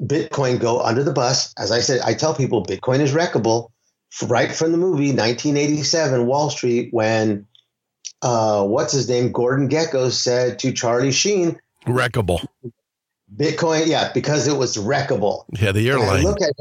[0.00, 1.54] Bitcoin go under the bus.
[1.56, 3.68] As I said, I tell people Bitcoin is wreckable.
[4.26, 7.46] Right from the movie 1987 Wall Street, when
[8.20, 12.46] uh, what's his name, Gordon Gekko said to Charlie Sheen, "Wreckable."
[13.34, 15.44] Bitcoin, yeah, because it was wreckable.
[15.58, 16.18] Yeah, the airline.
[16.18, 16.52] And I look at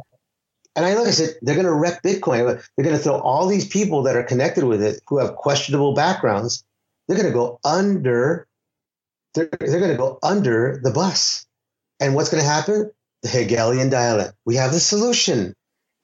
[0.75, 2.45] and I look, I said, they're going to wreck Bitcoin.
[2.45, 5.93] They're going to throw all these people that are connected with it who have questionable
[5.93, 6.63] backgrounds.
[7.07, 8.47] They're going to go under.
[9.33, 11.45] They're, they're going to go under the bus.
[11.99, 12.91] And what's going to happen?
[13.21, 14.33] The Hegelian dialect.
[14.45, 15.55] We have the solution.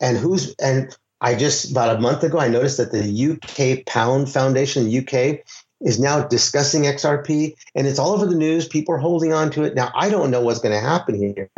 [0.02, 4.32] And who's and I just about a month ago I noticed that the UK Pound
[4.32, 5.40] Foundation, the UK,
[5.82, 8.68] is now discussing XRP and it's all over the news.
[8.68, 9.76] People are holding on to it.
[9.76, 11.50] Now, I don't know what's going to happen here,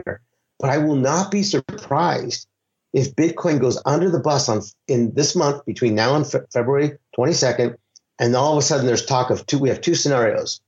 [0.60, 2.48] but I will not be surprised
[2.94, 6.98] if Bitcoin goes under the bus on in this month between now and fe- February
[7.18, 7.78] 22nd,
[8.18, 10.60] and all of a sudden there's talk of two, we have two scenarios: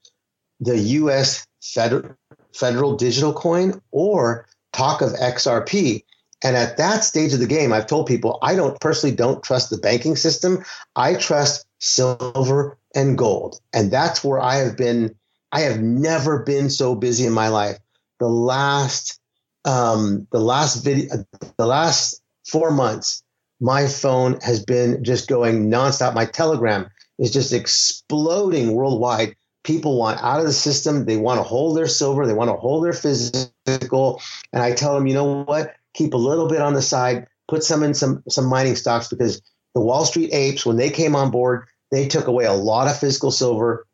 [0.60, 1.46] the U.S.
[1.62, 2.16] federal
[2.54, 6.04] federal digital coin or talk of XRP.
[6.44, 9.70] And at that stage of the game, I've told people I don't personally don't trust
[9.70, 10.64] the banking system.
[10.96, 13.60] I trust silver and gold.
[13.74, 15.16] And that's where I have been.
[15.52, 17.78] I have never been so busy in my life.
[18.20, 19.20] The last,
[19.66, 21.26] um, the last video,
[21.58, 23.24] the last four months,
[23.60, 26.16] my phone has been just going nonstop.
[26.16, 29.36] My Telegram is just exploding worldwide.
[29.64, 31.06] People want out of the system.
[31.06, 32.26] They want to hold their silver.
[32.26, 34.22] They want to hold their physical.
[34.52, 35.76] And I tell them, you know what?
[35.94, 37.28] Keep a little bit on the side.
[37.48, 39.42] Put some in some some mining stocks because
[39.74, 42.98] the Wall Street apes, when they came on board, they took away a lot of
[42.98, 43.88] physical silver.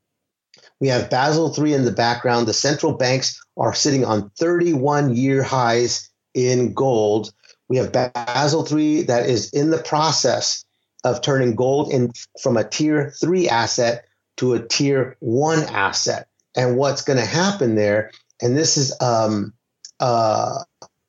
[0.80, 2.48] We have Basel III in the background.
[2.48, 7.34] The central banks are sitting on 31 year highs in gold.
[7.68, 10.64] We have Basel III that is in the process
[11.04, 14.06] of turning gold in from a tier three asset
[14.38, 16.28] to a tier one asset.
[16.56, 19.54] And what's going to happen there, and this is um,
[20.00, 20.64] uh,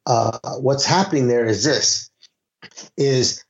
[0.08, 2.10] uh, what's happening there is this:
[2.96, 3.44] is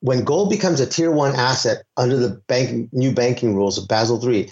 [0.00, 4.22] when gold becomes a tier one asset under the banking new banking rules of Basel
[4.22, 4.50] III,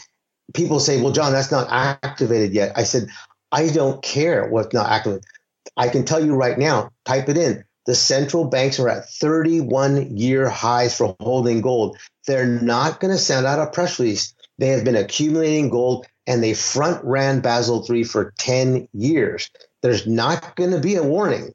[0.55, 3.09] people say, "Well, John, that's not activated yet." I said,
[3.51, 5.25] "I don't care what's not activated.
[5.77, 6.91] I can tell you right now.
[7.05, 7.65] Type it in.
[7.87, 11.99] The central banks are at 31 year highs for holding gold.
[12.27, 14.35] They're not going to send out a press release.
[14.59, 19.51] They have been accumulating gold and they front ran Basel III for 10 years.
[19.83, 21.53] There's not going to be a warning,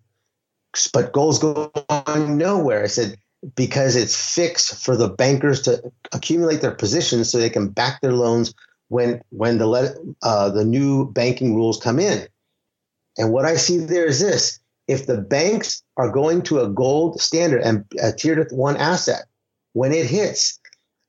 [0.94, 2.84] but gold's going nowhere.
[2.84, 3.18] I said,
[3.56, 8.13] because it's fixed for the bankers to accumulate their positions so they can back their
[8.13, 8.54] loans
[8.90, 12.28] when when the uh, the new banking rules come in.
[13.18, 17.22] And what I see there is this: if the banks are going to a gold
[17.22, 19.26] standard and a tier one asset,
[19.74, 20.60] when it hits,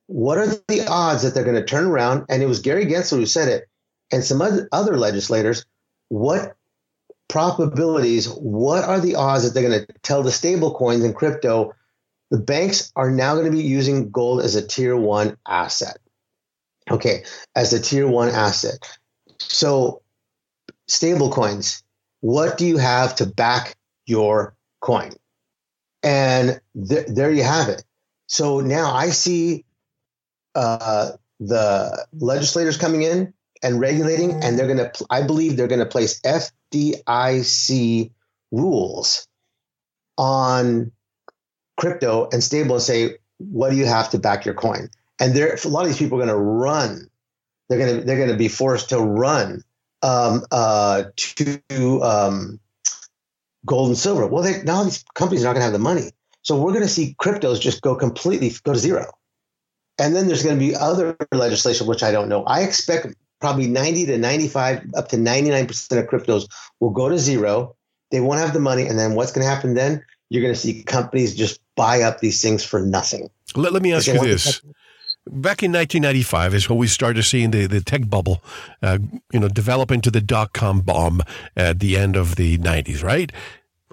[0.07, 2.27] what are the odds that they're going to turn around?
[2.29, 3.69] And it was Gary Gensler who said it,
[4.13, 5.65] and some other legislators.
[6.11, 6.57] What
[7.29, 8.29] probabilities?
[8.29, 11.75] What are the odds that they're going to tell the stable coins and crypto?
[12.31, 15.99] The banks are now going to be using gold as a tier one asset.
[16.91, 18.79] Okay, as a tier one asset.
[19.39, 20.03] So,
[20.87, 21.83] stable coins,
[22.21, 25.13] what do you have to back your coin?
[26.03, 27.85] And th- there you have it.
[28.27, 29.65] So now I see
[30.55, 35.79] uh, the legislators coming in and regulating, and they're going to, I believe they're going
[35.81, 38.11] to place FDIC
[38.51, 39.27] rules
[40.17, 40.93] on
[41.77, 44.89] crypto and stable and say, what do you have to back your coin?
[45.21, 47.09] And there, a lot of these people are going to run.
[47.69, 49.63] They're going to they're going to be forced to run
[50.03, 52.61] um, uh, to um,
[53.67, 54.27] gold and silver.
[54.27, 56.11] Well, they, now these companies are not going to have the money,
[56.43, 59.13] so we're going to see cryptos just go completely go to zero.
[59.99, 62.45] And then there's going to be other legislation, which I don't know.
[62.45, 63.09] I expect
[63.41, 66.49] probably 90 to 95, up to 99% of cryptos
[66.81, 67.77] will go to zero.
[68.11, 68.87] They won't have the money.
[68.87, 70.05] And then what's going to happen then?
[70.31, 73.31] You're going to see companies just buy up these things for nothing.
[73.55, 74.61] Let, let me ask you this.
[75.27, 78.43] Back in 1995 is when we started seeing the, the tech bubble,
[78.83, 78.99] uh,
[79.31, 81.21] you know, develop into the dot com bomb
[81.55, 83.31] at the end of the 90s, right?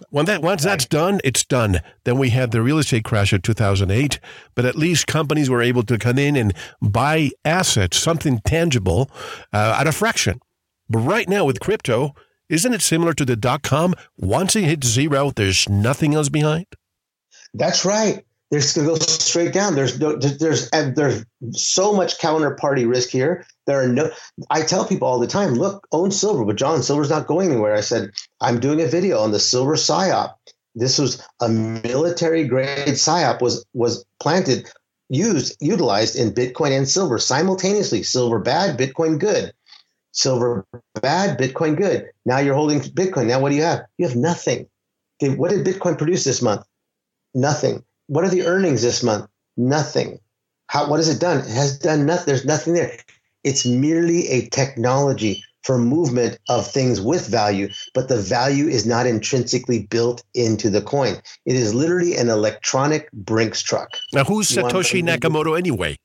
[0.10, 1.80] When that once that's done, it's done.
[2.04, 4.20] Then we had the real estate crash of 2008,
[4.54, 9.10] but at least companies were able to come in and buy assets, something tangible,
[9.54, 10.42] uh, at a fraction.
[10.90, 12.14] But right now with crypto,
[12.50, 13.94] isn't it similar to the dot com?
[14.18, 16.68] Once it hits zero, there's nothing else behind.
[17.54, 18.26] That's right.
[18.52, 19.76] There's going to go straight down.
[19.76, 23.46] There's no, there's there's so much counterparty risk here.
[23.66, 24.12] There are no.
[24.50, 27.76] I tell people all the time, look, own silver, but John, silver's not going anywhere.
[27.76, 30.36] I said I'm doing a video on the silver psyop.
[30.76, 34.70] This was a military grade psyop was was planted,
[35.10, 38.04] used, utilized in Bitcoin and silver simultaneously.
[38.04, 39.54] Silver bad, Bitcoin good.
[40.12, 40.66] Silver
[41.02, 42.12] bad, Bitcoin good.
[42.26, 43.28] Now you're holding Bitcoin.
[43.28, 43.82] Now what do you have?
[43.98, 44.68] You have nothing.
[45.22, 46.66] What did Bitcoin produce this month?
[47.34, 47.84] Nothing.
[48.08, 49.28] What are the earnings this month?
[49.58, 50.20] Nothing.
[50.68, 51.40] How, what has it done?
[51.40, 52.26] It has done nothing.
[52.26, 52.98] There's nothing there.
[53.44, 59.08] It's merely a technology for movement of things with value, but the value is not
[59.08, 61.16] intrinsically built into the coin.
[61.46, 63.90] It is literally an electronic Brinks truck.
[64.14, 65.98] Now, who's Satoshi Nakamoto anyway?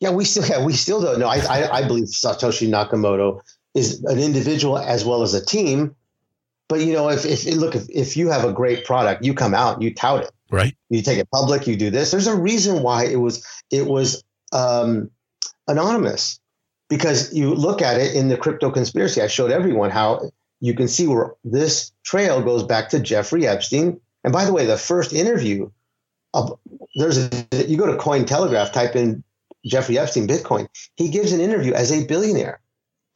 [0.00, 1.28] Yeah, we still yeah, we still don't know.
[1.28, 3.40] I, I, I believe Satoshi Nakamoto
[3.74, 5.94] is an individual as well as a team.
[6.68, 9.54] But you know, if, if look if, if you have a great product, you come
[9.54, 10.30] out, you tout it.
[10.50, 10.76] Right.
[10.90, 12.10] You take it public, you do this.
[12.10, 14.22] There's a reason why it was it was
[14.52, 15.10] um,
[15.66, 16.38] anonymous
[16.88, 19.20] because you look at it in the crypto conspiracy.
[19.20, 20.30] I showed everyone how
[20.60, 24.66] you can see where this trail goes back to Jeffrey Epstein And by the way,
[24.66, 25.70] the first interview,
[26.94, 29.22] there's a, you go to Cointelegraph, type in
[29.66, 30.68] Jeffrey Epstein Bitcoin.
[30.96, 32.60] He gives an interview as a billionaire,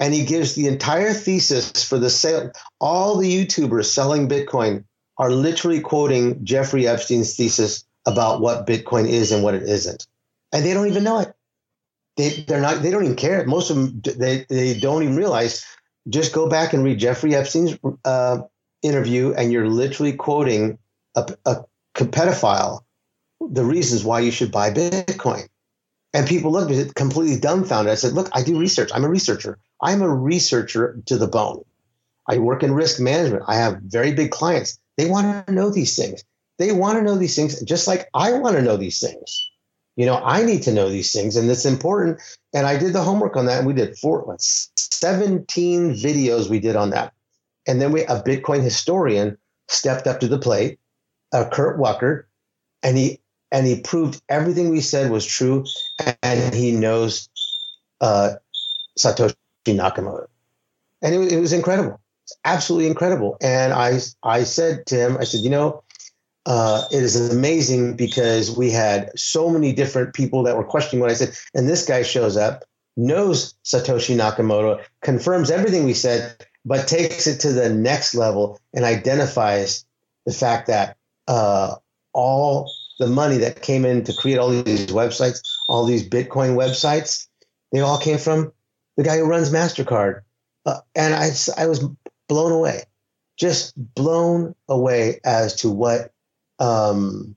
[0.01, 2.53] and he gives the entire thesis for the sale.
[2.81, 4.85] All the YouTubers selling Bitcoin
[5.18, 10.06] are literally quoting Jeffrey Epstein's thesis about what Bitcoin is and what it isn't,
[10.52, 11.34] and they don't even know it.
[12.16, 12.82] They they're not.
[12.82, 13.44] They don't even care.
[13.46, 15.64] Most of them they they don't even realize.
[16.08, 18.38] Just go back and read Jeffrey Epstein's uh,
[18.82, 20.78] interview, and you're literally quoting
[21.14, 21.64] a, a
[21.94, 22.80] pedophile
[23.40, 25.48] the reasons why you should buy Bitcoin.
[26.14, 27.92] And people looked at it completely dumbfounded.
[27.92, 28.90] I said, Look, I do research.
[28.94, 29.58] I'm a researcher.
[29.82, 31.64] I'm a researcher to the bone.
[32.28, 33.44] I work in risk management.
[33.46, 34.78] I have very big clients.
[34.99, 36.24] They want to know these things.
[36.59, 39.49] They want to know these things just like I want to know these things.
[39.96, 42.20] You know, I need to know these things, and it's important.
[42.53, 46.61] And I did the homework on that, and we did four, what, 17 videos we
[46.61, 47.12] did on that.
[47.66, 49.38] And then we a Bitcoin historian
[49.68, 50.78] stepped up to the plate,
[51.32, 52.24] uh, Kurt Wuckert,
[52.82, 53.20] and he
[53.53, 55.64] and he proved everything we said was true,
[56.22, 57.28] and he knows
[58.01, 58.30] uh,
[58.99, 59.34] Satoshi
[59.66, 60.26] Nakamoto,
[61.03, 62.01] and it, it was incredible.
[62.29, 63.39] It's absolutely incredible.
[63.41, 65.83] And I I said to him, I said, you know,
[66.45, 71.11] uh, it is amazing because we had so many different people that were questioning what
[71.11, 72.64] I said, and this guy shows up,
[72.99, 78.85] knows Satoshi Nakamoto, confirms everything we said, but takes it to the next level and
[78.85, 79.87] identifies
[80.26, 80.99] the fact that
[81.29, 81.76] uh,
[82.12, 87.26] all the money that came in to create all these websites, all these Bitcoin websites,
[87.72, 88.53] they all came from
[88.99, 90.20] the guy who runs MasterCard.
[90.66, 91.83] Uh, and I, I was
[92.29, 92.83] blown away,
[93.37, 96.12] just blown away as to what,
[96.59, 97.37] um,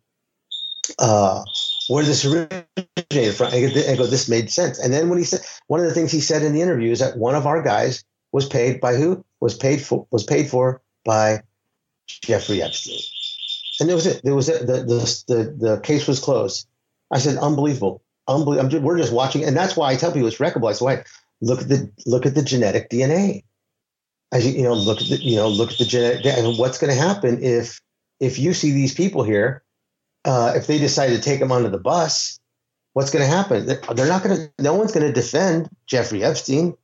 [1.00, 1.44] uh,
[1.88, 3.48] where this originated from.
[3.48, 3.62] I
[3.96, 4.80] go, this made sense.
[4.80, 7.00] And then when he said, one of the things he said in the interview is
[7.00, 9.24] that one of our guys was paid by who?
[9.40, 11.42] Was paid for, was paid for by
[12.08, 13.00] Jeffrey Epstein.
[13.80, 14.22] And there was it.
[14.24, 14.68] There was it.
[14.68, 16.68] The, the, the, the case was closed.
[17.12, 18.04] I said, unbelievable.
[18.28, 18.70] Unbelievable.
[18.70, 19.44] Just, we're just watching.
[19.44, 20.82] And that's why I tell people it's wreckable.
[20.82, 21.04] Wait,
[21.42, 23.44] look at the, look at the genetic DNA.
[24.32, 26.78] As you, you know, look at the, you know, look at the genetic, and what's
[26.78, 27.82] going to happen if,
[28.20, 29.64] if you see these people here,
[30.26, 32.40] uh, if they decide to take them onto the bus,
[32.94, 33.66] what's going to happen?
[33.66, 36.76] They're not going to, no one's going to defend Jeffrey Epstein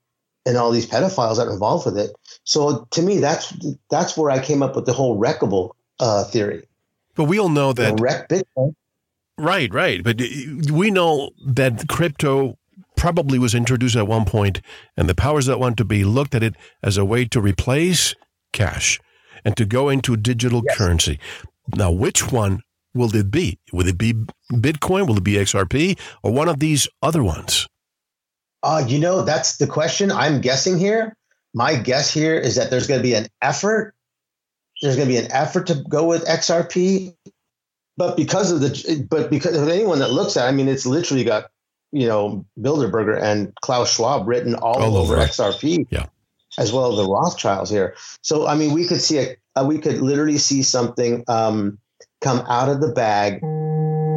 [0.45, 2.11] and all these pedophiles that are involved with it.
[2.43, 3.53] So to me, that's
[3.91, 6.67] that's where I came up with the whole wreckable uh, theory.
[7.15, 8.73] But we all know that wreck Bitcoin.
[9.37, 10.03] Right, right.
[10.03, 10.19] But
[10.71, 12.56] we know that crypto
[12.97, 14.61] probably was introduced at one point,
[14.97, 18.15] and the powers that want to be looked at it as a way to replace
[18.51, 18.99] cash
[19.45, 20.77] and to go into digital yes.
[20.77, 21.19] currency.
[21.75, 23.59] Now, which one will it be?
[23.71, 24.13] Will it be
[24.51, 25.07] Bitcoin?
[25.07, 25.97] Will it be XRP?
[26.23, 27.67] Or one of these other ones?
[28.63, 30.11] Uh, you know, that's the question.
[30.11, 31.15] I'm guessing here.
[31.53, 33.93] My guess here is that there's going to be an effort
[34.81, 37.15] there's going to be an effort to go with XRP,
[37.95, 40.85] but because of the but because of anyone that looks at, it, I mean, it's
[40.85, 41.49] literally got
[41.91, 46.07] you know Bilderberger and Klaus Schwab written all, all over, over XRP, yeah,
[46.57, 47.95] as well as the Rothschilds here.
[48.21, 51.79] So I mean, we could see a uh, we could literally see something um,
[52.21, 53.41] come out of the bag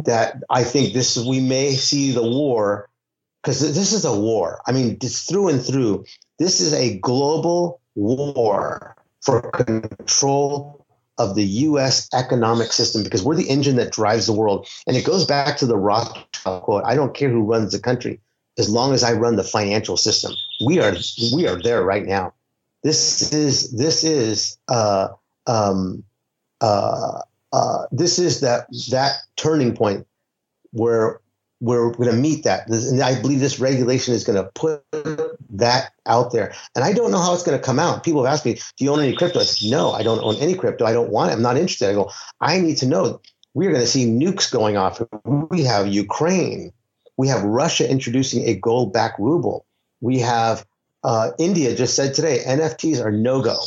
[0.05, 2.89] that I think this we may see the war
[3.41, 4.61] because this is a war.
[4.67, 6.05] I mean, it's through and through.
[6.37, 10.80] This is a global war for control
[11.21, 12.09] of the U.S.
[12.13, 14.67] economic system because we're the engine that drives the world.
[14.87, 18.19] And it goes back to the Rothschild quote: "I don't care who runs the country,
[18.57, 20.33] as long as I run the financial system."
[20.65, 20.93] We are
[21.35, 22.33] we are there right now.
[22.83, 25.09] This is this is uh,
[25.45, 26.03] um,
[26.59, 27.21] uh,
[27.53, 30.07] uh, this is that that turning point
[30.71, 31.21] where
[31.61, 32.67] we're going to meet that.
[32.67, 34.83] And I believe this regulation is going to put
[35.51, 36.53] that out there.
[36.75, 38.03] And I don't know how it's going to come out.
[38.03, 39.39] People have asked me, Do you own any crypto?
[39.39, 40.85] I said, No, I don't own any crypto.
[40.85, 41.35] I don't want it.
[41.35, 41.89] I'm not interested.
[41.89, 43.21] I go, I need to know.
[43.53, 45.01] We're going to see nukes going off.
[45.23, 46.73] We have Ukraine.
[47.17, 49.65] We have Russia introducing a gold backed ruble.
[49.99, 50.65] We have
[51.03, 53.57] uh, India just said today NFTs are no go,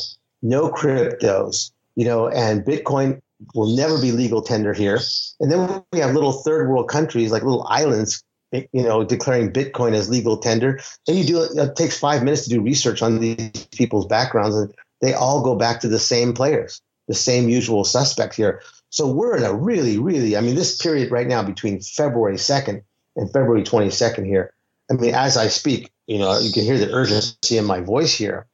[0.43, 3.21] no cryptos, you know, and Bitcoin
[3.55, 4.99] will never be legal tender here.
[5.41, 8.23] And then we have little third world countries like little islands,
[8.53, 10.81] you know, declaring Bitcoin as legal tender.
[11.07, 14.57] Then you do it, it takes five minutes to do research on these people's backgrounds,
[14.57, 18.63] and they all go back to the same players, the same usual suspect here.
[18.91, 22.83] So we're in a really, really, I mean, this period right now between February 2nd
[23.17, 24.55] and February 22nd here.
[24.91, 28.15] I mean, as I speak, you know, you can hear the urgency in my voice
[28.15, 28.47] here.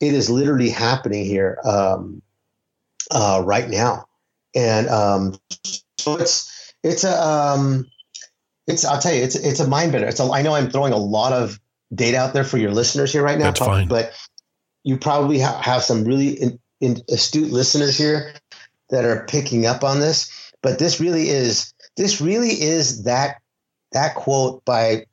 [0.00, 2.20] It is literally happening here um,
[3.10, 4.06] uh, right now
[4.56, 5.38] and um,
[5.98, 7.86] so it's it's a um,
[8.66, 10.08] it's I'll tell you it's it's a mind bender.
[10.08, 11.60] It's a, I know I'm throwing a lot of
[11.94, 13.86] data out there for your listeners here right now, That's fine.
[13.86, 14.12] but
[14.82, 18.32] you probably ha- have some really in, in astute listeners here
[18.90, 23.40] that are picking up on this, but this really is this really is that
[23.92, 25.06] that quote by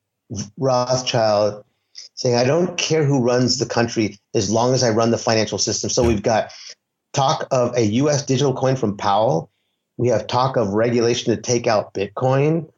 [0.57, 1.63] Rothschild
[2.15, 5.57] saying, I don't care who runs the country as long as I run the financial
[5.57, 5.89] system.
[5.89, 6.51] So we've got
[7.13, 9.49] talk of a US digital coin from Powell.
[9.97, 12.69] We have talk of regulation to take out Bitcoin.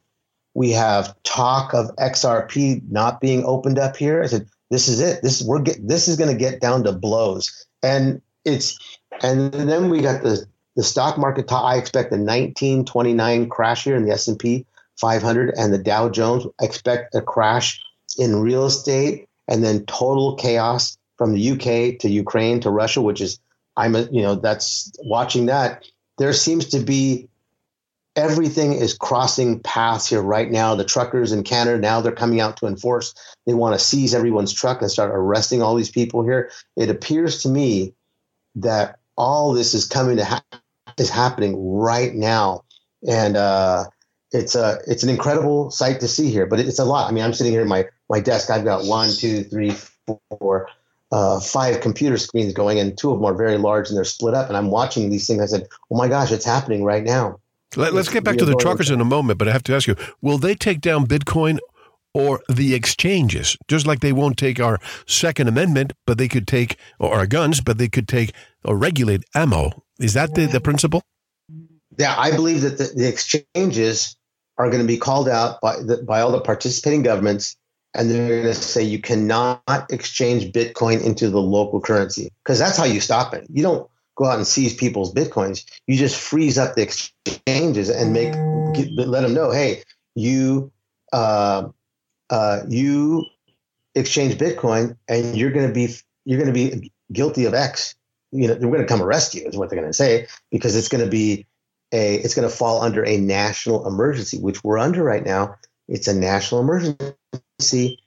[0.53, 4.23] We have talk of XRP not being opened up here.
[4.23, 5.21] I said, this is it.
[5.21, 7.65] This we're get, this is going to get down to blows.
[7.83, 8.77] And it's
[9.21, 11.51] and then we got the the stock market.
[11.51, 14.65] I expect a 1929 crash here in the S and P
[14.97, 16.45] 500 and the Dow Jones.
[16.61, 17.81] Expect a crash
[18.17, 23.21] in real estate and then total chaos from the UK to Ukraine to Russia, which
[23.21, 23.39] is
[23.77, 25.83] I'm a, you know that's watching that.
[26.17, 27.27] There seems to be
[28.15, 30.75] everything is crossing paths here right now.
[30.75, 33.13] The truckers in Canada now they're coming out to enforce.
[33.45, 36.51] They want to seize everyone's truck and start arresting all these people here.
[36.77, 37.93] It appears to me
[38.55, 40.43] that all this is coming to ha-
[40.97, 42.63] is happening right now,
[43.07, 43.85] and uh,
[44.31, 46.45] it's a it's an incredible sight to see here.
[46.45, 47.09] But it's a lot.
[47.09, 48.49] I mean, I'm sitting here at my my desk.
[48.49, 49.75] I've got one, two, three,
[50.39, 50.69] four,
[51.11, 54.33] uh, five computer screens going, and two of them are very large and they're split
[54.33, 54.47] up.
[54.47, 55.41] And I'm watching these things.
[55.41, 57.39] I said, "Oh my gosh, it's happening right now."
[57.75, 59.87] Let, us get back to the truckers in a moment, but I have to ask
[59.87, 61.59] you: Will they take down Bitcoin
[62.13, 63.57] or the exchanges?
[63.67, 67.61] Just like they won't take our Second Amendment, but they could take or our guns,
[67.61, 68.33] but they could take
[68.63, 69.83] or regulate ammo.
[69.99, 71.01] Is that the, the principle?
[71.97, 74.17] Yeah, I believe that the, the exchanges
[74.57, 77.57] are going to be called out by the, by all the participating governments,
[77.95, 82.77] and they're going to say you cannot exchange Bitcoin into the local currency because that's
[82.77, 83.45] how you stop it.
[83.49, 85.65] You don't go out and seize people's bitcoins.
[85.87, 88.33] You just freeze up the exchanges and make
[88.75, 89.83] get, let them know, hey,
[90.15, 90.71] you
[91.11, 91.69] uh,
[92.29, 93.25] uh, you
[93.93, 95.93] exchange Bitcoin, and you're going to be
[96.25, 97.95] you're going to be guilty of X.
[98.31, 100.75] You know, they're going to come arrest you, is what they're going to say, because
[100.75, 101.45] it's going to be
[101.91, 105.55] a it's going to fall under a national emergency, which we're under right now.
[105.87, 107.99] It's a national emergency,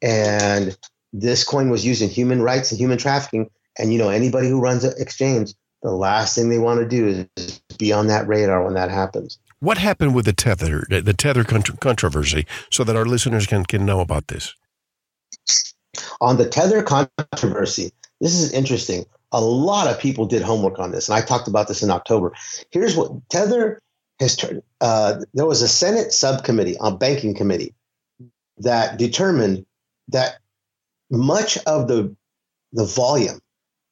[0.00, 0.76] and
[1.12, 3.50] this coin was used in human rights and human trafficking.
[3.78, 7.26] And you know, anybody who runs an exchange, the last thing they want to do
[7.36, 9.38] is be on that radar when that happens.
[9.60, 14.00] What happened with the tether, the tether controversy, so that our listeners can can know
[14.00, 14.54] about this?
[16.20, 21.08] On the tether controversy, this is interesting a lot of people did homework on this,
[21.08, 22.32] and I talked about this in October.
[22.70, 23.80] Here's what Tether
[24.80, 27.74] Uh, there was a Senate subcommittee, a banking committee,
[28.58, 29.66] that determined
[30.08, 30.38] that
[31.10, 32.14] much of the
[32.72, 33.40] the volume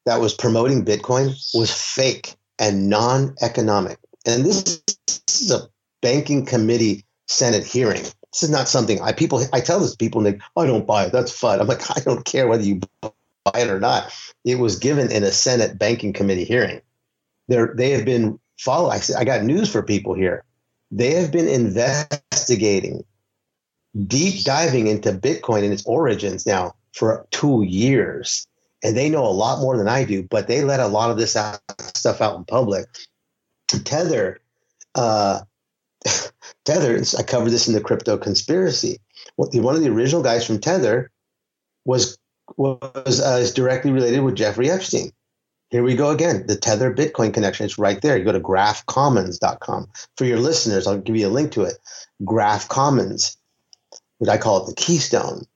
[0.07, 3.99] that was promoting Bitcoin was fake and non-economic.
[4.27, 4.83] And this,
[5.29, 5.69] is a
[6.01, 8.03] banking committee Senate hearing.
[8.03, 11.05] This is not something I people I tell this people and they I don't buy
[11.07, 11.13] it.
[11.13, 11.61] That's fun.
[11.61, 13.11] I'm like I don't care whether you buy
[13.55, 14.13] it or not.
[14.45, 16.81] It was given in a Senate Banking Committee hearing.
[17.49, 18.91] They're, they have been follow.
[18.91, 20.45] I, I got news for people here.
[20.91, 23.05] They have been investigating,
[24.07, 28.47] deep diving into Bitcoin and its origins now for two years,
[28.83, 30.23] and they know a lot more than I do.
[30.25, 31.61] But they let a lot of this out,
[31.95, 32.87] stuff out in public.
[33.69, 34.41] Tether,
[34.95, 35.41] uh,
[36.65, 37.03] Tether.
[37.19, 38.99] I covered this in the crypto conspiracy.
[39.37, 41.11] One of the original guys from Tether
[41.85, 42.19] was
[42.57, 45.13] was uh, directly related with Jeffrey Epstein.
[45.71, 46.47] Here we go again.
[46.47, 47.65] The Tether Bitcoin connection.
[47.65, 48.19] It's right there.
[48.19, 49.89] You go to graphcommons.com.
[50.17, 51.79] For your listeners, I'll give you a link to it.
[52.25, 53.37] Graph Commons,
[54.19, 55.47] which I call it the keystone.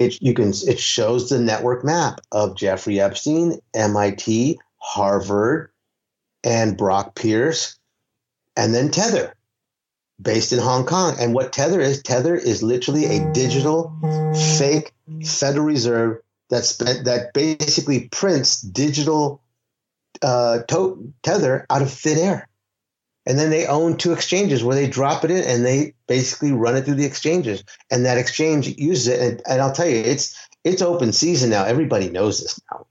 [0.00, 5.70] It you can it shows the network map of Jeffrey Epstein, MIT, Harvard,
[6.42, 7.78] and Brock Pierce,
[8.56, 9.36] and then Tether,
[10.20, 11.14] based in Hong Kong.
[11.20, 13.94] And what Tether is, Tether is literally a digital
[14.58, 14.92] fake
[15.24, 19.41] Federal Reserve that spent that basically prints digital
[20.20, 22.48] uh, to- tether out of thin air,
[23.26, 26.76] and then they own two exchanges where they drop it in and they basically run
[26.76, 29.20] it through the exchanges, and that exchange uses it.
[29.20, 31.64] And, and I'll tell you, it's it's open season now.
[31.64, 32.86] Everybody knows this now.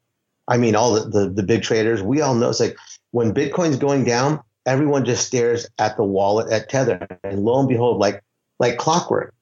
[0.47, 2.49] I mean, all the, the, the big traders, we all know.
[2.49, 2.75] It's like
[3.11, 7.69] when Bitcoin's going down, everyone just stares at the wallet at Tether, and lo and
[7.69, 8.23] behold, like
[8.59, 9.33] like clockwork,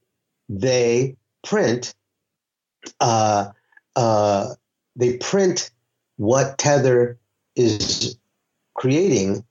[0.50, 1.94] they print
[3.00, 3.52] uh,
[3.96, 4.54] uh,
[4.96, 5.72] they print
[6.18, 7.18] what Tether
[7.56, 8.18] is
[8.76, 9.44] creating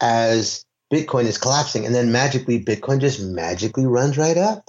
[0.00, 4.68] as Bitcoin is collapsing, and then magically Bitcoin just magically runs right up.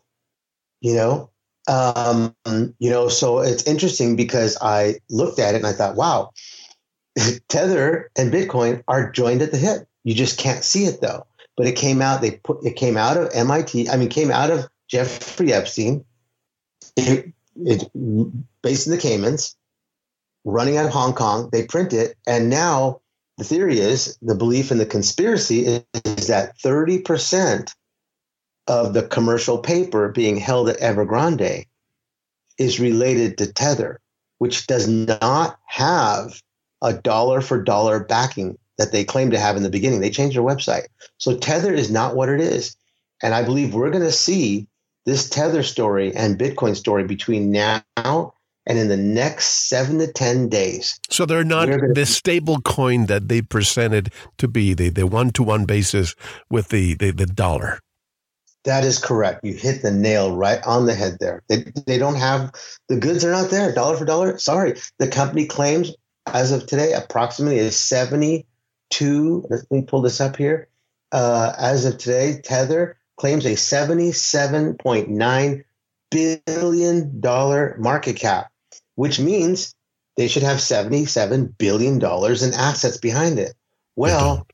[0.81, 1.29] You know,
[1.67, 2.35] um,
[2.79, 3.07] you know.
[3.07, 6.31] So it's interesting because I looked at it and I thought, wow,
[7.49, 9.87] Tether and Bitcoin are joined at the hip.
[10.03, 11.25] You just can't see it though.
[11.57, 12.21] But it came out.
[12.21, 13.89] They put it came out of MIT.
[13.89, 16.05] I mean, came out of Jeffrey Epstein.
[16.97, 17.89] It, it
[18.61, 19.55] based in the Caymans,
[20.43, 21.49] running out of Hong Kong.
[21.51, 23.01] They print it, and now
[23.37, 27.73] the theory is the belief in the conspiracy is, is that 30%
[28.67, 31.65] of the commercial paper being held at Evergrande
[32.57, 33.99] is related to Tether,
[34.37, 36.41] which does not have
[36.81, 40.01] a dollar for dollar backing that they claim to have in the beginning.
[40.01, 40.85] They changed their website.
[41.17, 42.75] So Tether is not what it is.
[43.21, 44.67] And I believe we're going to see
[45.05, 48.33] this Tether story and Bitcoin story between now
[48.67, 50.99] and in the next seven to 10 days.
[51.09, 55.43] So they're not the stable coin that they presented to be the, the one to
[55.43, 56.15] one basis
[56.49, 57.79] with the, the, the dollar.
[58.63, 59.43] That is correct.
[59.43, 61.41] You hit the nail right on the head there.
[61.47, 62.51] They, they don't have
[62.89, 64.37] the goods are not there, dollar for dollar.
[64.37, 64.79] Sorry.
[64.99, 65.91] The company claims
[66.27, 69.45] as of today approximately is 72.
[69.49, 70.67] Let me pull this up here.
[71.11, 75.63] Uh, as of today, Tether claims a $77.9
[76.11, 77.21] billion
[77.81, 78.50] market cap,
[79.01, 79.73] which means
[80.15, 83.55] they should have $77 billion in assets behind it.
[83.95, 84.45] Well,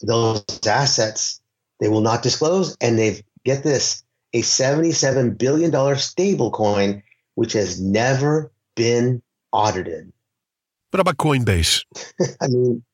[0.00, 1.40] those assets
[1.80, 7.02] they will not disclose, and they've get this a $77 billion stablecoin,
[7.34, 10.12] which has never been audited.
[10.92, 11.84] What about Coinbase?
[12.40, 12.84] I mean,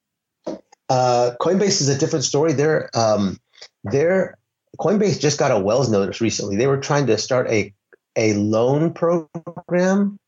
[0.89, 2.55] uh, Coinbase is a different story.
[2.55, 3.39] They're, um,
[3.85, 4.39] they're,
[4.81, 6.57] Coinbase just got a Wells notice recently.
[6.57, 7.75] They were trying to start a,
[8.17, 10.19] a loan program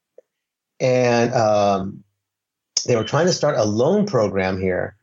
[0.80, 2.04] and um,
[2.86, 4.96] they were trying to start a loan program here.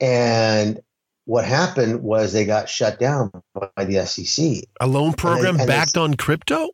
[0.00, 0.80] And
[1.24, 4.64] what happened was they got shut down by the SEC.
[4.80, 6.70] A loan program and, and backed on crypto?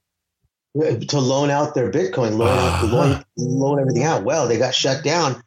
[0.75, 2.87] To loan out their Bitcoin, loan, uh-huh.
[2.87, 4.23] loan, loan everything out.
[4.23, 5.43] Well, they got shut down,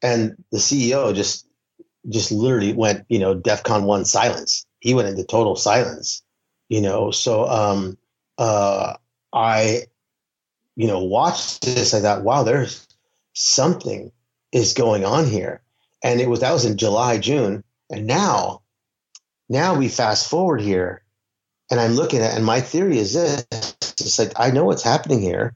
[0.00, 1.46] and the CEO just
[2.08, 4.66] just literally went, you know, DEFCON one silence.
[4.80, 6.22] He went into total silence,
[6.68, 7.10] you know.
[7.10, 7.98] So um,
[8.38, 8.94] uh,
[9.32, 9.82] I,
[10.82, 11.94] you know, watched this.
[11.94, 12.88] I thought, wow, there's
[13.34, 14.10] something
[14.50, 15.62] is going on here,
[16.02, 18.62] and it was that was in July, June and now,
[19.48, 21.04] now we fast forward here,
[21.70, 23.46] and I'm looking at, and my theory is this:
[24.00, 25.54] it's like I know what's happening here.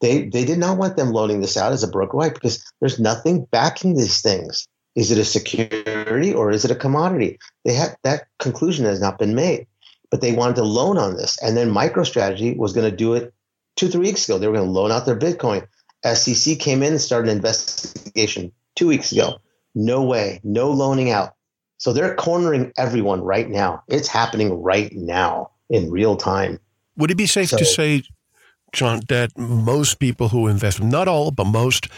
[0.00, 3.00] They they did not want them loaning this out as a broker right because there's
[3.00, 4.68] nothing backing these things.
[4.94, 7.38] Is it a security or is it a commodity?
[7.64, 9.66] They had that conclusion has not been made,
[10.10, 13.34] but they wanted to loan on this, and then MicroStrategy was going to do it
[13.76, 14.38] two three weeks ago.
[14.38, 15.66] They were going to loan out their Bitcoin.
[16.04, 19.40] SEC came in and started an investigation two weeks ago.
[19.74, 21.34] No way, no loaning out.
[21.78, 23.82] So they're cornering everyone right now.
[23.88, 26.60] It's happening right now in real time.
[26.96, 28.04] Would it be safe so, to say,
[28.72, 31.88] John, that most people who invest, not all, but most,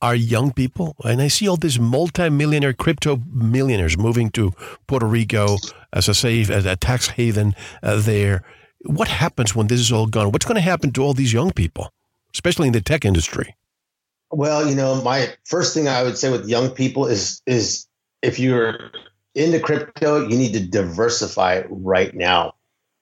[0.00, 0.94] are young people?
[1.04, 4.52] And I see all these multi-millionaire crypto millionaires moving to
[4.86, 5.56] Puerto Rico
[5.92, 8.42] as a safe, as a tax haven uh, there.
[8.84, 10.32] What happens when this is all gone?
[10.32, 11.90] What's going to happen to all these young people,
[12.34, 13.56] especially in the tech industry?
[14.30, 17.86] Well, you know, my first thing I would say with young people is is
[18.22, 18.90] if you're
[19.34, 22.54] into crypto, you need to diversify right now.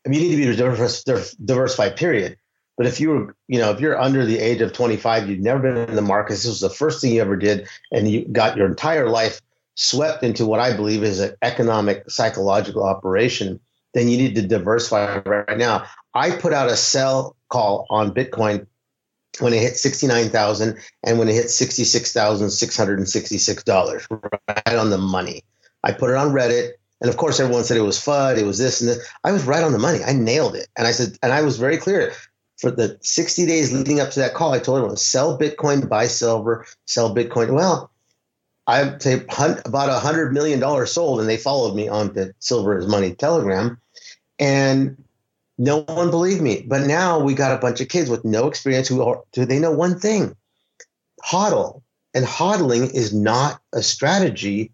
[0.05, 2.37] I mean, you need to be diversified, period.
[2.77, 5.61] But if you were, you know, if you're under the age of 25, you've never
[5.61, 8.57] been in the market, this was the first thing you ever did, and you got
[8.57, 9.43] your entire life
[9.75, 13.61] swept into what I believe is an economic psychological operation,
[13.95, 15.87] then you need to diversify right now.
[16.15, 18.67] I put out a sell call on Bitcoin
[19.39, 25.45] when it hit 69,000 and when it hit $66,666, right on the money.
[25.83, 26.73] I put it on Reddit.
[27.01, 29.09] And of course, everyone said it was FUD, it was this and this.
[29.25, 30.05] I was right on the money.
[30.05, 30.69] I nailed it.
[30.77, 32.13] And I said, and I was very clear
[32.59, 34.53] for the 60 days leading up to that call.
[34.53, 37.55] I told everyone sell Bitcoin, buy silver, sell Bitcoin.
[37.55, 37.90] Well,
[38.71, 39.25] I'd say
[39.65, 43.15] about a hundred million dollars sold, and they followed me on the Silver is Money
[43.15, 43.81] Telegram,
[44.39, 45.03] and
[45.59, 46.65] no one believed me.
[46.67, 49.59] But now we got a bunch of kids with no experience who are, do they
[49.59, 50.37] know one thing?
[51.25, 51.83] Hodl,
[52.15, 54.73] and hodling is not a strategy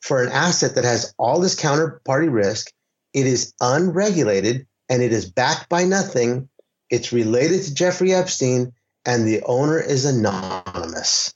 [0.00, 2.72] for an asset that has all this counterparty risk.
[3.12, 6.48] It is unregulated and it is backed by nothing.
[6.90, 8.72] It's related to Jeffrey Epstein
[9.06, 11.32] and the owner is anonymous.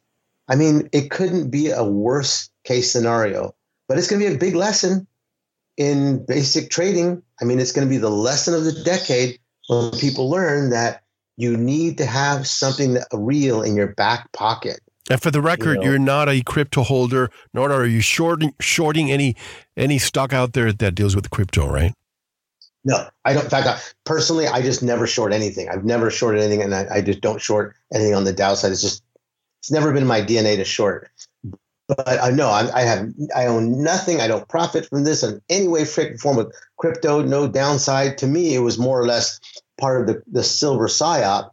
[0.48, 3.54] I mean, it couldn't be a worse case scenario,
[3.88, 5.06] but it's going to be a big lesson
[5.76, 7.22] in basic trading.
[7.40, 9.38] I mean, it's going to be the lesson of the decade
[9.68, 11.02] when people learn that
[11.36, 14.80] you need to have something that real in your back pocket.
[15.10, 19.10] And for the record, you are not a crypto holder, nor are you shorting shorting
[19.10, 19.36] any
[19.76, 21.94] any stock out there that deals with crypto, right?
[22.84, 23.44] No, I don't.
[23.44, 25.68] In fact, I, personally, I just never short anything.
[25.68, 28.72] I've never shorted anything, and I, I just don't short anything on the Dow side.
[28.72, 29.02] It's just
[29.60, 31.10] it's never been my DNA to short.
[31.88, 34.20] But I know I, I have I own nothing.
[34.20, 37.22] I don't profit from this in any way, form of crypto.
[37.22, 38.54] No downside to me.
[38.54, 39.40] It was more or less
[39.80, 41.50] part of the the silver psyop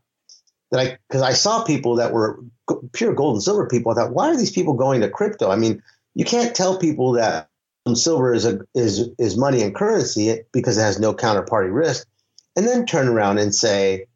[0.71, 2.43] that I because I saw people that were
[2.91, 3.91] pure gold and silver people.
[3.91, 5.51] I thought, why are these people going to crypto?
[5.51, 5.81] I mean,
[6.15, 7.49] You can't tell people that
[7.93, 12.07] silver is a is is money and currency because it has no counterparty risk,
[12.55, 14.07] and then turn around and say,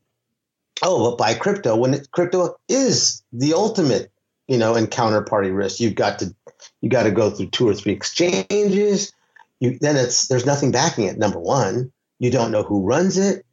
[0.82, 4.12] "Oh, but buy crypto when crypto is the ultimate,
[4.48, 5.80] you know, and counterparty risk.
[5.80, 6.34] You've got to
[6.82, 9.12] you got to go through two or three exchanges.
[9.60, 11.18] You then it's there's nothing backing it.
[11.18, 13.46] Number one, you don't know who runs it.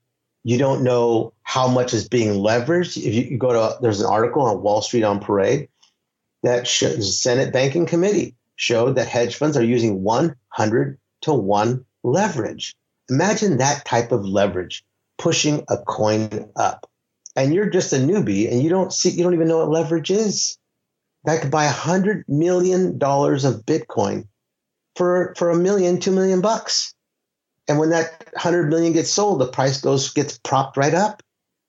[0.44, 2.96] You don't know how much is being leveraged.
[2.96, 5.68] If you, you go to there's an article on Wall Street on Parade
[6.42, 12.74] that shows Senate Banking Committee showed that hedge funds are using 100 to 1 leverage.
[13.10, 14.84] Imagine that type of leverage
[15.18, 16.88] pushing a coin up.
[17.36, 20.10] And you're just a newbie and you don't see you don't even know what leverage
[20.10, 20.58] is.
[21.24, 24.26] That could buy a hundred million dollars of Bitcoin
[24.96, 26.94] for for a million, two million bucks.
[27.68, 31.22] And when that hundred million gets sold, the price goes gets propped right up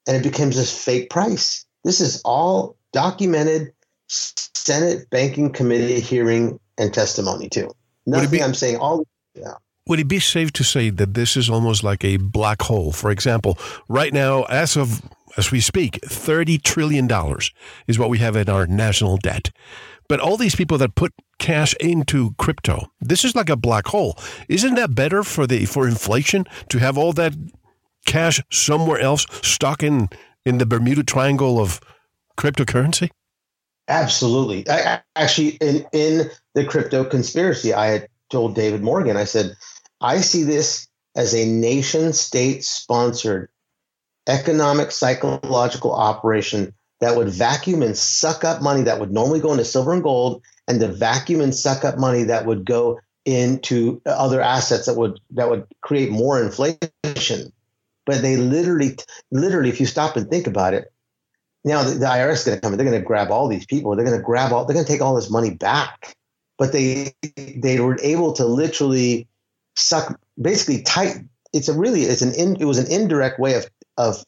[0.07, 1.65] and it becomes this fake price.
[1.84, 3.74] This is all documented
[4.07, 7.72] Senate Banking Committee hearing and testimony too.
[8.05, 9.05] Nothing be, I'm saying all
[9.36, 9.55] yeah.
[9.88, 12.91] Would it be safe to say that this is almost like a black hole?
[12.91, 13.57] For example,
[13.88, 15.01] right now, as of
[15.38, 17.09] as we speak, $30 trillion
[17.88, 19.51] is what we have in our national debt.
[20.09, 24.17] But all these people that put cash into crypto, this is like a black hole.
[24.49, 27.35] Isn't that better for the for inflation to have all that
[28.05, 30.09] cash somewhere else stuck in
[30.45, 31.81] in the Bermuda Triangle of
[32.38, 33.09] cryptocurrency?
[33.89, 34.67] Absolutely.
[34.69, 39.55] I, actually, in in the crypto conspiracy, I had told David Morgan, I said,
[39.99, 43.49] I see this as a nation state sponsored
[44.28, 49.65] economic psychological operation that would vacuum and suck up money that would normally go into
[49.65, 54.41] silver and gold and to vacuum and suck up money that would go into other
[54.41, 57.51] assets that would that would create more inflation.
[58.05, 58.97] But they literally
[59.32, 60.91] literally if you stop and think about it
[61.63, 62.78] now the, the IRS is going to come in.
[62.78, 63.95] They're going to grab all these people.
[63.95, 66.15] They're going to grab all they're going to take all this money back.
[66.57, 69.28] But they they were able to literally
[69.75, 71.17] suck basically tight
[71.53, 74.23] it's a really it's an in, it was an indirect way of of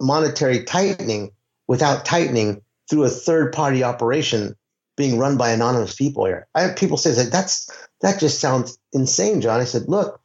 [0.00, 1.32] monetary tightening
[1.68, 4.56] without tightening through a third party operation
[4.96, 6.46] being run by anonymous people here.
[6.54, 7.70] I have people say that that's
[8.00, 9.60] that just sounds insane, John.
[9.60, 10.20] I said, look,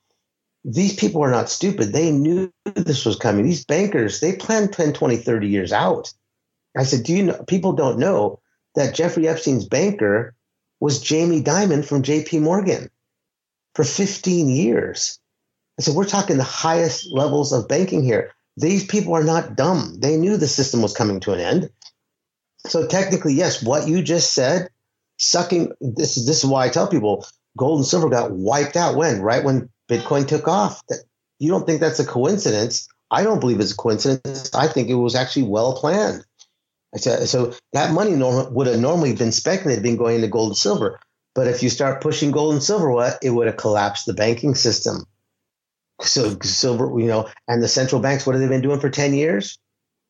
[0.65, 1.93] these people are not stupid.
[1.93, 3.45] They knew this was coming.
[3.45, 6.13] These bankers, they plan 10, 20, 30 years out.
[6.75, 8.41] I said, do you know people don't know
[8.75, 10.35] that Jeffrey Epstein's banker
[10.79, 12.89] was Jamie Dimon from JP Morgan
[13.73, 15.19] for 15 years.
[15.79, 18.33] I said, we're talking the highest levels of banking here.
[18.57, 19.99] These people are not dumb.
[19.99, 21.69] They knew the system was coming to an end.
[22.65, 24.69] So technically, yes, what you just said,
[25.17, 28.95] sucking this is this is why I tell people gold and silver got wiped out
[28.95, 29.21] when?
[29.21, 30.81] Right when Bitcoin took off.
[31.39, 32.87] You don't think that's a coincidence.
[33.09, 34.53] I don't believe it's a coincidence.
[34.53, 36.25] I think it was actually well planned.
[36.95, 40.99] So that money would have normally been speculated, been going into gold and silver.
[41.35, 44.55] But if you start pushing gold and silver, what it would have collapsed the banking
[44.55, 45.05] system.
[46.01, 49.13] So silver, you know, and the central banks, what have they been doing for 10
[49.13, 49.57] years?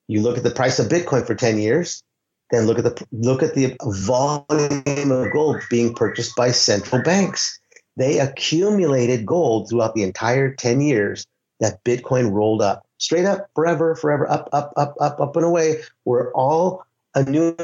[0.07, 2.03] You look at the price of Bitcoin for 10 years,
[2.51, 7.59] then look at the look at the volume of gold being purchased by central banks.
[7.97, 11.25] They accumulated gold throughout the entire 10 years
[11.59, 12.85] that Bitcoin rolled up.
[12.99, 16.85] Straight up, forever, forever, up, up, up, up, up and away, where all
[17.15, 17.55] a new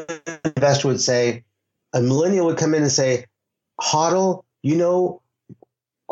[0.44, 1.44] investor would say,
[1.94, 3.26] a millennial would come in and say,
[3.80, 5.22] Hodl, you know,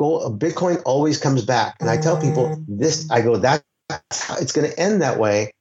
[0.02, 1.76] gold, Bitcoin always comes back.
[1.80, 2.66] And I tell people mm.
[2.68, 3.64] this, I go, that's
[4.12, 5.54] how it's going to end that way.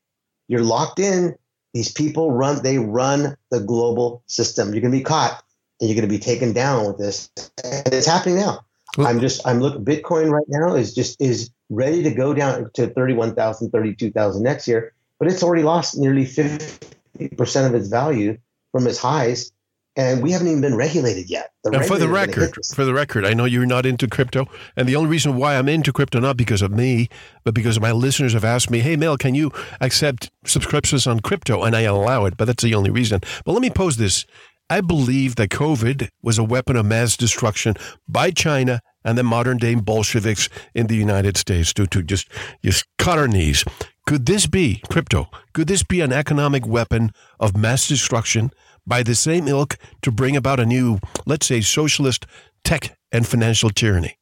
[0.48, 1.34] You're locked in.
[1.74, 4.72] These people run, they run the global system.
[4.72, 5.42] You're going to be caught
[5.78, 7.30] and you're going to be taken down with this.
[7.62, 8.60] And it's happening now.
[8.98, 12.88] I'm just, I'm looking, Bitcoin right now is just, is ready to go down to
[12.88, 18.36] 31,000, 32,000 next year, but it's already lost nearly 50% of its value
[18.72, 19.52] from its highs
[19.96, 21.50] and we haven't even been regulated yet.
[21.64, 24.88] The and for the record, for the record, I know you're not into crypto, and
[24.88, 27.08] the only reason why I'm into crypto not because of me,
[27.44, 31.62] but because my listeners have asked me, "Hey, Mel, can you accept subscriptions on crypto?"
[31.62, 33.20] And I allow it, but that's the only reason.
[33.44, 34.24] But let me pose this:
[34.70, 37.74] I believe that COVID was a weapon of mass destruction
[38.08, 42.28] by China and the modern day Bolsheviks in the United States to, to just
[42.62, 43.64] just cut our knees.
[44.06, 45.28] Could this be crypto?
[45.52, 48.52] Could this be an economic weapon of mass destruction?
[48.86, 52.26] By the same ilk to bring about a new, let's say, socialist
[52.64, 54.16] tech and financial tyranny?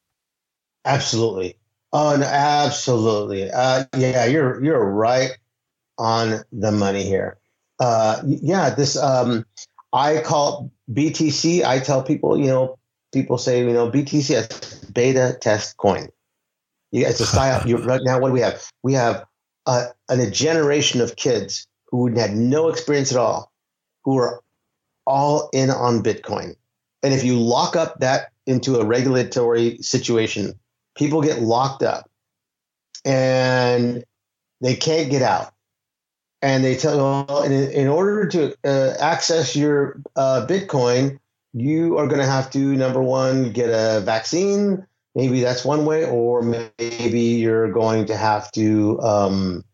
[0.85, 1.57] Absolutely.
[1.91, 3.49] Oh, no, absolutely.
[3.49, 5.31] Uh, yeah, you're you're right
[5.97, 7.37] on the money here.
[7.79, 9.45] Uh, yeah, this um,
[9.91, 11.63] I call BTC.
[11.63, 12.77] I tell people, you know,
[13.11, 16.09] people say, you know, BTC is beta test coin.
[16.91, 18.63] Yeah, it's a you, right now, what do we have?
[18.83, 19.25] We have
[19.65, 23.51] a, a generation of kids who had no experience at all,
[24.03, 24.41] who are
[25.09, 26.55] all in on Bitcoin.
[27.03, 30.53] And if you lock up that into a regulatory situation,
[30.95, 32.09] people get locked up
[33.03, 34.03] and
[34.61, 35.51] they can't get out.
[36.41, 41.19] And they tell you, well, in, in order to uh, access your uh, Bitcoin,
[41.53, 44.85] you are going to have to, number one, get a vaccine.
[45.15, 49.65] Maybe that's one way, or maybe you're going to have to um,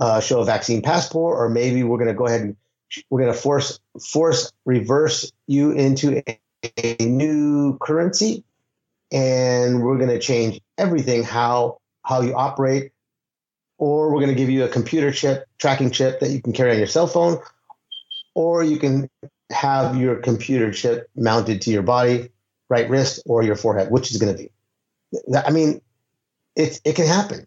[0.00, 2.56] uh, show a vaccine passport, or maybe we're going to go ahead and
[3.10, 6.38] we're going to force force reverse you into a,
[6.76, 8.44] a new currency,
[9.10, 12.92] and we're going to change everything how how you operate,
[13.78, 16.72] or we're going to give you a computer chip tracking chip that you can carry
[16.72, 17.38] on your cell phone,
[18.34, 19.08] or you can
[19.50, 22.30] have your computer chip mounted to your body,
[22.68, 24.50] right wrist, or your forehead, which is going to be.
[25.36, 25.80] I mean,
[26.56, 27.46] it it can happen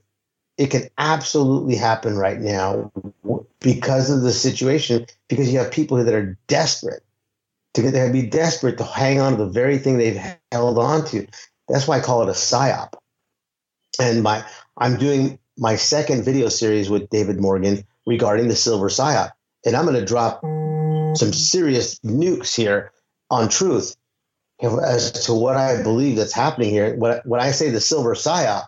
[0.57, 2.91] it can absolutely happen right now
[3.65, 7.03] because of the situation, because you have people that are desperate
[7.73, 11.03] to get there, be desperate to hang on to the very thing they've held on
[11.07, 11.25] to.
[11.67, 12.93] That's why I call it a psyop.
[13.99, 14.45] And my
[14.77, 19.31] I'm doing my second video series with David Morgan regarding the silver psyop.
[19.65, 20.41] And I'm going to drop
[21.17, 22.91] some serious nukes here
[23.31, 23.95] on truth
[24.61, 26.95] as to what I believe that's happening here.
[26.95, 28.65] What, when I say the silver psyop,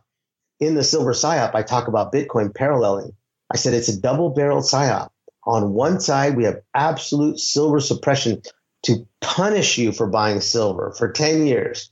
[0.59, 3.13] in the silver psyop, I talk about Bitcoin paralleling.
[3.51, 5.09] I said it's a double barreled psyop.
[5.43, 8.41] On one side, we have absolute silver suppression
[8.83, 11.89] to punish you for buying silver for 10 years.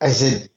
[0.00, 0.48] I said,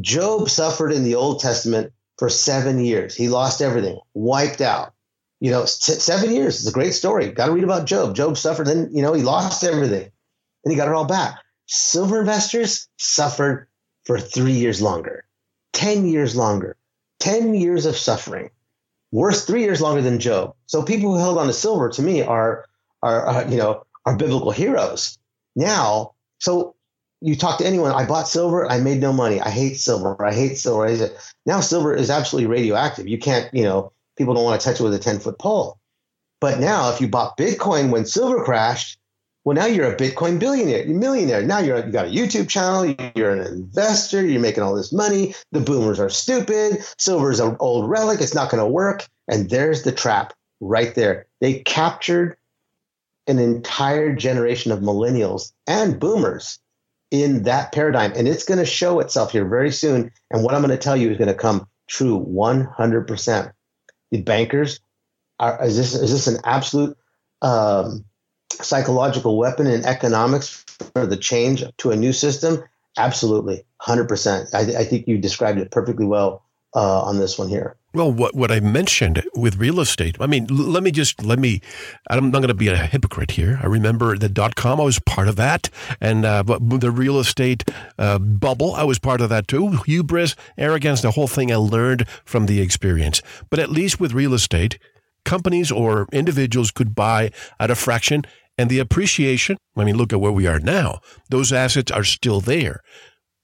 [0.00, 3.14] Job suffered in the Old Testament for seven years.
[3.14, 4.92] He lost everything, wiped out.
[5.40, 7.32] You know, seven years is a great story.
[7.32, 8.14] Got to read about Job.
[8.14, 10.10] Job suffered, then, you know, he lost everything
[10.64, 11.38] and he got it all back.
[11.66, 13.66] Silver investors suffered
[14.04, 15.24] for three years longer.
[15.72, 16.76] 10 years longer,
[17.20, 18.50] 10 years of suffering,
[19.12, 20.54] worse, three years longer than Job.
[20.66, 22.66] So people who held on to silver to me are,
[23.02, 25.16] are, uh, you know, are biblical heroes.
[25.54, 26.74] Now, so
[27.20, 29.40] you talk to anyone, I bought silver, I made no money.
[29.40, 30.22] I hate silver.
[30.24, 31.10] I hate silver.
[31.46, 33.06] Now silver is absolutely radioactive.
[33.06, 35.78] You can't, you know, people don't want to touch it with a 10 foot pole.
[36.40, 38.98] But now if you bought Bitcoin when silver crashed,
[39.44, 41.42] well, now you're a Bitcoin billionaire, you're millionaire.
[41.42, 45.34] Now you're you got a YouTube channel, you're an investor, you're making all this money.
[45.50, 46.84] The boomers are stupid.
[46.96, 49.08] Silver's an old relic, it's not going to work.
[49.28, 51.26] And there's the trap right there.
[51.40, 52.36] They captured
[53.26, 56.58] an entire generation of millennials and boomers
[57.10, 58.12] in that paradigm.
[58.16, 60.10] And it's going to show itself here very soon.
[60.30, 63.52] And what I'm going to tell you is going to come true 100%.
[64.10, 64.80] The bankers
[65.38, 66.96] are, is this, is this an absolute,
[67.42, 68.04] um,
[68.52, 72.62] psychological weapon in economics for the change to a new system?
[72.96, 74.54] Absolutely, 100%.
[74.54, 76.44] I, I think you described it perfectly well
[76.74, 77.76] uh, on this one here.
[77.94, 81.60] Well, what, what I mentioned with real estate, I mean, let me just, let me,
[82.08, 83.60] I'm not going to be a hypocrite here.
[83.62, 85.68] I remember the dot com, I was part of that.
[86.00, 87.64] And uh, the real estate
[87.98, 89.78] uh, bubble, I was part of that too.
[89.84, 93.20] Hubris, arrogance, the whole thing I learned from the experience.
[93.50, 94.78] But at least with real estate,
[95.26, 97.30] companies or individuals could buy
[97.60, 98.24] at a fraction
[98.58, 101.00] and the appreciation, I mean, look at where we are now.
[101.30, 102.80] Those assets are still there.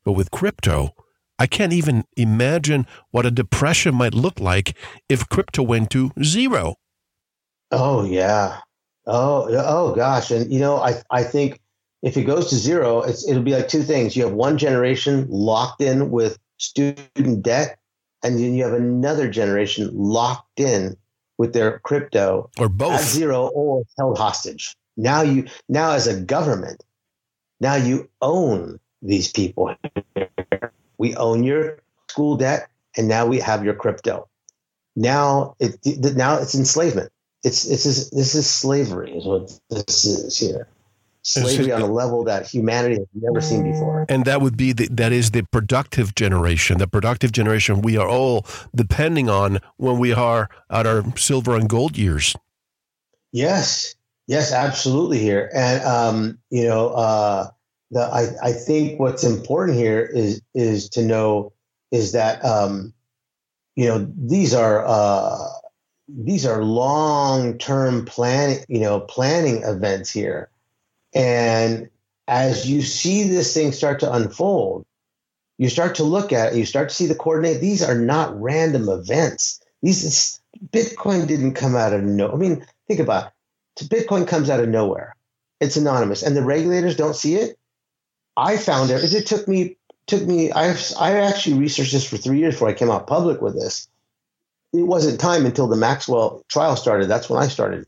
[0.04, 0.94] But with crypto,
[1.38, 4.76] I can't even imagine what a depression might look like
[5.09, 6.76] if crypto went to zero.
[7.70, 8.61] Oh yeah.
[9.06, 10.30] Oh oh gosh.
[10.30, 11.61] And you know, I I think
[12.02, 14.16] if it goes to zero, it's it'll be like two things.
[14.16, 17.78] You have one generation locked in with student debt,
[18.22, 20.96] and then you have another generation locked in
[21.38, 24.76] with their crypto or both at zero or held hostage.
[24.99, 26.82] Now you now as a government,
[27.61, 29.74] now you own these people.
[30.99, 31.78] We own your
[32.11, 34.28] school debt, and now we have your crypto.
[34.96, 35.78] Now it
[36.16, 37.12] now it's enslavement.
[37.44, 40.66] It's it's this is slavery is what this is here.
[41.22, 44.07] Slavery on a level that humanity has never seen before.
[44.09, 48.09] And that would be the, that is the productive generation, the productive generation we are
[48.09, 52.34] all depending on when we are at our silver and gold years.
[53.30, 53.94] Yes,
[54.28, 55.18] Yes, absolutely.
[55.20, 57.48] Here, and um, you know, uh,
[57.90, 61.54] the I, I think what's important here is is to know
[61.90, 62.92] is that um,
[63.74, 65.38] you know these are uh,
[66.08, 70.50] these are long term planning you know planning events here,
[71.14, 71.88] and
[72.26, 74.84] as you see this thing start to unfold,
[75.56, 77.62] you start to look at it, you start to see the coordinate.
[77.62, 79.58] These are not random events.
[79.82, 80.38] These
[80.70, 82.30] Bitcoin didn't come out of no.
[82.30, 83.32] I mean, think about it.
[83.82, 85.14] Bitcoin comes out of nowhere.
[85.60, 87.58] It's anonymous, and the regulators don't see it.
[88.36, 89.12] I found it.
[89.12, 89.76] It took me
[90.06, 90.52] took me.
[90.52, 93.88] I I actually researched this for three years before I came out public with this.
[94.72, 97.08] It wasn't time until the Maxwell trial started.
[97.08, 97.86] That's when I started,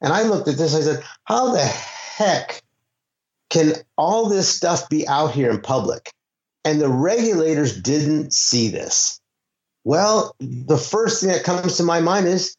[0.00, 0.74] and I looked at this.
[0.74, 2.62] I said, "How the heck
[3.50, 6.12] can all this stuff be out here in public?
[6.64, 9.20] And the regulators didn't see this.
[9.84, 12.56] Well, the first thing that comes to my mind is,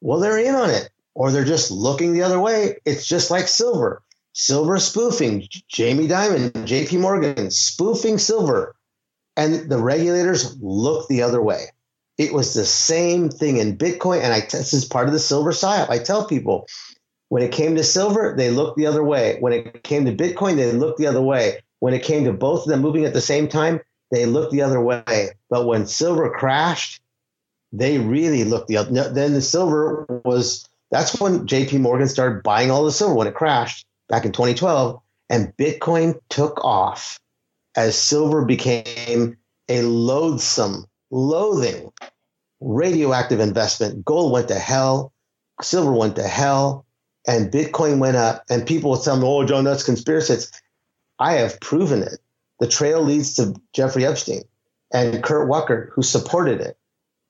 [0.00, 0.88] well, they're in on it,
[1.20, 2.78] or they're just looking the other way.
[2.86, 4.02] It's just like silver.
[4.32, 8.74] Silver spoofing, Jamie Dimon, JP Morgan spoofing silver.
[9.36, 11.66] And the regulators look the other way.
[12.16, 14.22] It was the same thing in Bitcoin.
[14.22, 15.90] And I, this is part of the silver psyop.
[15.90, 16.66] I tell people
[17.28, 19.36] when it came to silver, they looked the other way.
[19.40, 21.60] When it came to Bitcoin, they looked the other way.
[21.80, 24.62] When it came to both of them moving at the same time, they looked the
[24.62, 25.32] other way.
[25.50, 27.02] But when silver crashed,
[27.74, 29.10] they really looked the other.
[29.10, 33.34] Then the silver was that's when JP Morgan started buying all the silver when it
[33.34, 37.18] crashed back in 2012, and Bitcoin took off
[37.76, 39.36] as silver became
[39.68, 41.92] a loathsome, loathing,
[42.60, 44.04] radioactive investment.
[44.04, 45.12] Gold went to hell,
[45.62, 46.86] silver went to hell,
[47.26, 48.44] and Bitcoin went up.
[48.50, 50.46] And people would tell me, oh, John, that's conspiracy.
[51.18, 52.18] I have proven it.
[52.58, 54.42] The trail leads to Jeffrey Epstein
[54.92, 56.76] and Kurt Walker, who supported it,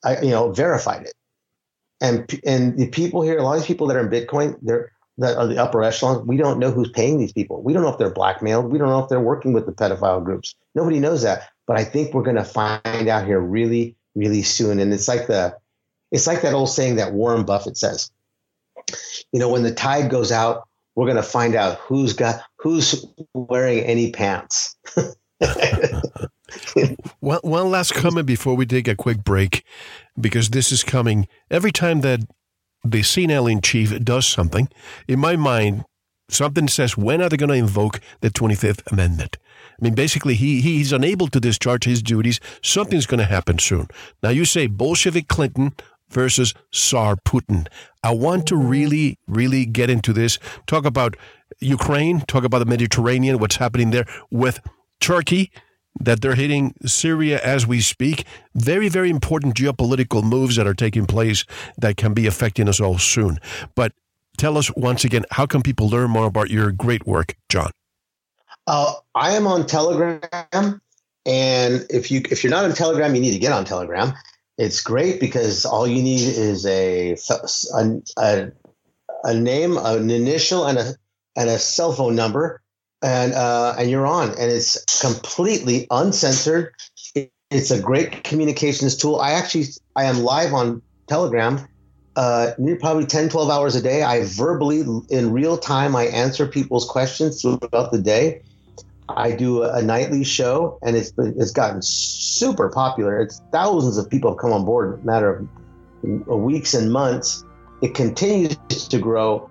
[0.03, 1.15] I, you know, verified it.
[2.01, 4.93] And, and the people here, a lot of these people that are in Bitcoin, they're
[5.21, 7.63] that are the upper echelon, we don't know who's paying these people.
[7.63, 8.73] We don't know if they're blackmailed.
[8.73, 10.55] We don't know if they're working with the pedophile groups.
[10.75, 11.51] Nobody knows that.
[11.67, 14.81] But I think we're going to find out here really, really soon.
[14.81, 15.57] And it's like the,
[16.11, 18.11] it's like that old saying that Warren Buffett says.
[19.31, 23.05] You know, when the tide goes out, we're going to find out who's got who's
[23.35, 24.75] wearing any pants.
[27.21, 29.65] one, one last comment before we take a quick break,
[30.21, 32.21] because this is coming every time that
[32.85, 34.69] the senile in chief does something,
[35.07, 35.85] in my mind,
[36.29, 39.37] something says, when are they going to invoke the 25th Amendment?
[39.81, 42.41] I mean, basically, he, he's unable to discharge his duties.
[42.63, 43.89] Something's going to happen soon.
[44.23, 45.75] Now, you say Bolshevik Clinton
[46.11, 47.67] versus Tsar Putin.
[48.03, 50.39] I want to really, really get into this.
[50.67, 51.17] Talk about
[51.61, 54.61] Ukraine, talk about the Mediterranean, what's happening there with
[55.01, 55.51] Turkey
[56.01, 58.25] that they're hitting Syria as we speak.
[58.55, 61.45] Very, very important geopolitical moves that are taking place
[61.79, 63.39] that can be affecting us all soon.
[63.75, 63.93] But
[64.39, 67.71] tell us once again, how can people learn more about your great work, John?
[68.67, 70.81] Uh, I am on Telegram,
[71.27, 74.13] and if you if you're not on Telegram, you need to get on Telegram.
[74.59, 77.17] It's great because all you need is a
[77.75, 78.53] a, a,
[79.25, 80.95] a name, an initial, and a
[81.37, 82.63] and a cell phone number
[83.03, 86.75] and uh, and you're on, and it's completely uncensored.
[87.51, 89.21] It's a great communications tool.
[89.21, 91.67] I actually I am live on Telegram,
[92.17, 94.03] uh, probably 10, 12 hours a day.
[94.03, 98.43] I verbally in real time I answer people's questions throughout the day.
[99.09, 103.21] I do a, a nightly show, and it's it's gotten super popular.
[103.21, 105.47] It's thousands of people have come on board in a matter
[106.05, 107.45] of weeks and months.
[107.83, 109.50] It continues to grow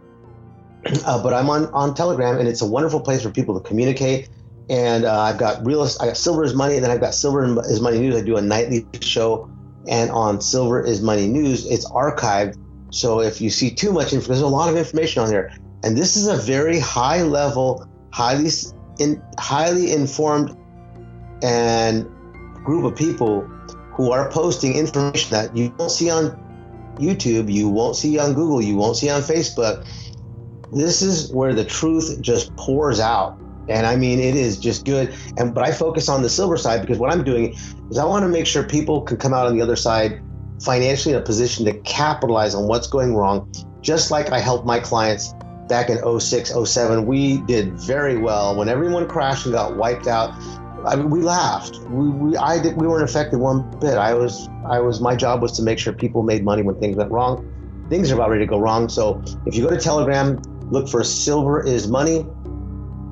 [1.05, 4.29] uh, but I'm on, on Telegram, and it's a wonderful place for people to communicate.
[4.69, 7.61] And uh, I've got real, I got Silver is Money, and then I've got Silver
[7.65, 8.15] is Money News.
[8.15, 9.49] I do a nightly show,
[9.87, 12.57] and on Silver is Money News, it's archived.
[12.91, 15.97] So if you see too much, information, there's a lot of information on there, and
[15.97, 18.49] this is a very high level, highly
[18.99, 20.55] in, highly informed,
[21.41, 22.07] and
[22.63, 23.41] group of people
[23.93, 26.37] who are posting information that you won't see on
[26.97, 29.85] YouTube, you won't see on Google, you won't see on Facebook
[30.73, 33.39] this is where the truth just pours out
[33.69, 36.81] and i mean it is just good and but i focus on the silver side
[36.81, 37.53] because what i'm doing
[37.89, 40.21] is i want to make sure people can come out on the other side
[40.63, 43.51] financially in a position to capitalize on what's going wrong
[43.81, 45.33] just like i helped my clients
[45.67, 50.33] back in 06 07 we did very well when everyone crashed and got wiped out
[50.85, 51.77] I mean, we laughed.
[51.89, 53.97] We, we, I did, we weren't affected one bit.
[53.97, 56.95] I was, I was, my job was to make sure people made money when things
[56.95, 57.45] went wrong.
[57.89, 58.87] Things are about ready to go wrong.
[58.87, 62.25] So if you go to Telegram, look for Silver is Money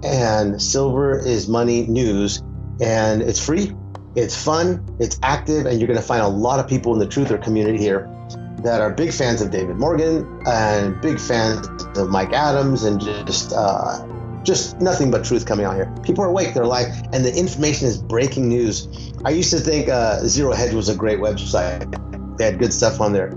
[0.04, 2.42] and Silver is Money News.
[2.80, 3.74] And it's free,
[4.16, 7.08] it's fun, it's active, and you're going to find a lot of people in the
[7.08, 8.08] truther community here
[8.64, 13.54] that are big fans of David Morgan and big fans of Mike Adams and just
[13.54, 14.06] uh,
[14.44, 15.94] just nothing but truth coming out here.
[16.04, 18.88] People are awake, they're alive, and the information is breaking news.
[19.26, 22.38] I used to think uh, Zero Hedge was a great website.
[22.38, 23.34] They had good stuff on there.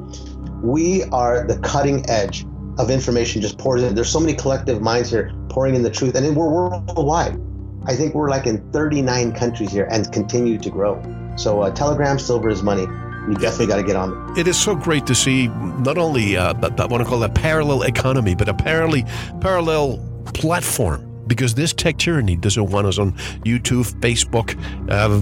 [0.62, 2.44] We are the cutting edge
[2.80, 3.94] of information just pours in.
[3.94, 7.38] There's so many collective minds here pouring in the truth, and we're worldwide.
[7.86, 11.02] I think we're like in 39 countries here and continue to grow.
[11.36, 12.82] So uh, Telegram, silver is money.
[13.28, 14.38] You definitely got to get on.
[14.38, 17.32] It is so great to see not only uh, I want to call it a
[17.32, 19.04] parallel economy, but a parallel
[19.40, 19.98] parallel
[20.34, 23.12] platform because this tech tyranny doesn't want us on
[23.46, 24.58] YouTube, Facebook,
[24.90, 25.20] uh,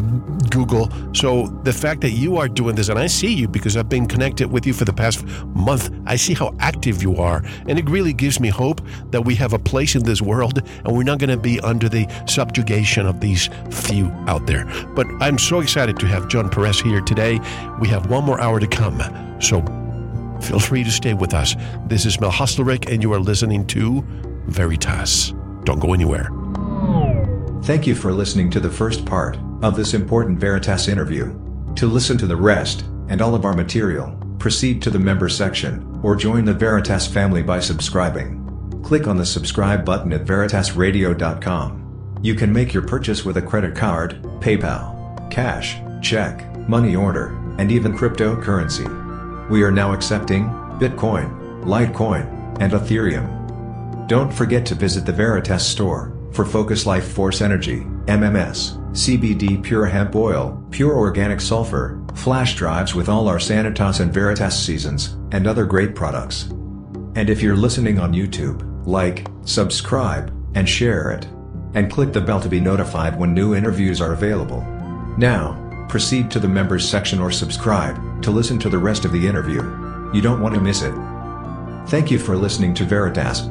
[0.48, 0.88] Google.
[1.14, 4.06] So the fact that you are doing this, and I see you because I've been
[4.08, 7.44] connected with you for the past month, I see how active you are.
[7.68, 8.80] And it really gives me hope
[9.10, 11.90] that we have a place in this world and we're not going to be under
[11.90, 14.64] the subjugation of these few out there.
[14.94, 17.38] But I'm so excited to have John Perez here today.
[17.80, 18.98] We have one more hour to come.
[19.42, 19.60] So
[20.40, 21.54] feel free to stay with us.
[21.86, 24.02] This is Mel Hostelrick, and you are listening to
[24.46, 25.34] Veritas.
[25.68, 26.30] Don't go anywhere.
[27.64, 31.38] Thank you for listening to the first part of this important Veritas interview.
[31.76, 36.00] To listen to the rest and all of our material, proceed to the member section
[36.02, 38.80] or join the Veritas family by subscribing.
[38.82, 42.18] Click on the subscribe button at veritasradio.com.
[42.22, 47.70] You can make your purchase with a credit card, PayPal, cash, check, money order, and
[47.70, 48.88] even cryptocurrency.
[49.50, 50.44] We are now accepting
[50.80, 53.37] Bitcoin, Litecoin, and Ethereum.
[54.08, 59.84] Don't forget to visit the Veritas store for Focus Life Force Energy, MMS, CBD Pure
[59.84, 65.46] Hemp Oil, Pure Organic Sulfur, flash drives with all our Sanitas and Veritas seasons, and
[65.46, 66.44] other great products.
[67.16, 71.26] And if you're listening on YouTube, like, subscribe, and share it.
[71.74, 74.62] And click the bell to be notified when new interviews are available.
[75.18, 79.26] Now, proceed to the members section or subscribe to listen to the rest of the
[79.26, 79.60] interview.
[80.14, 80.94] You don't want to miss it.
[81.88, 83.50] Thank you for listening to Veritas.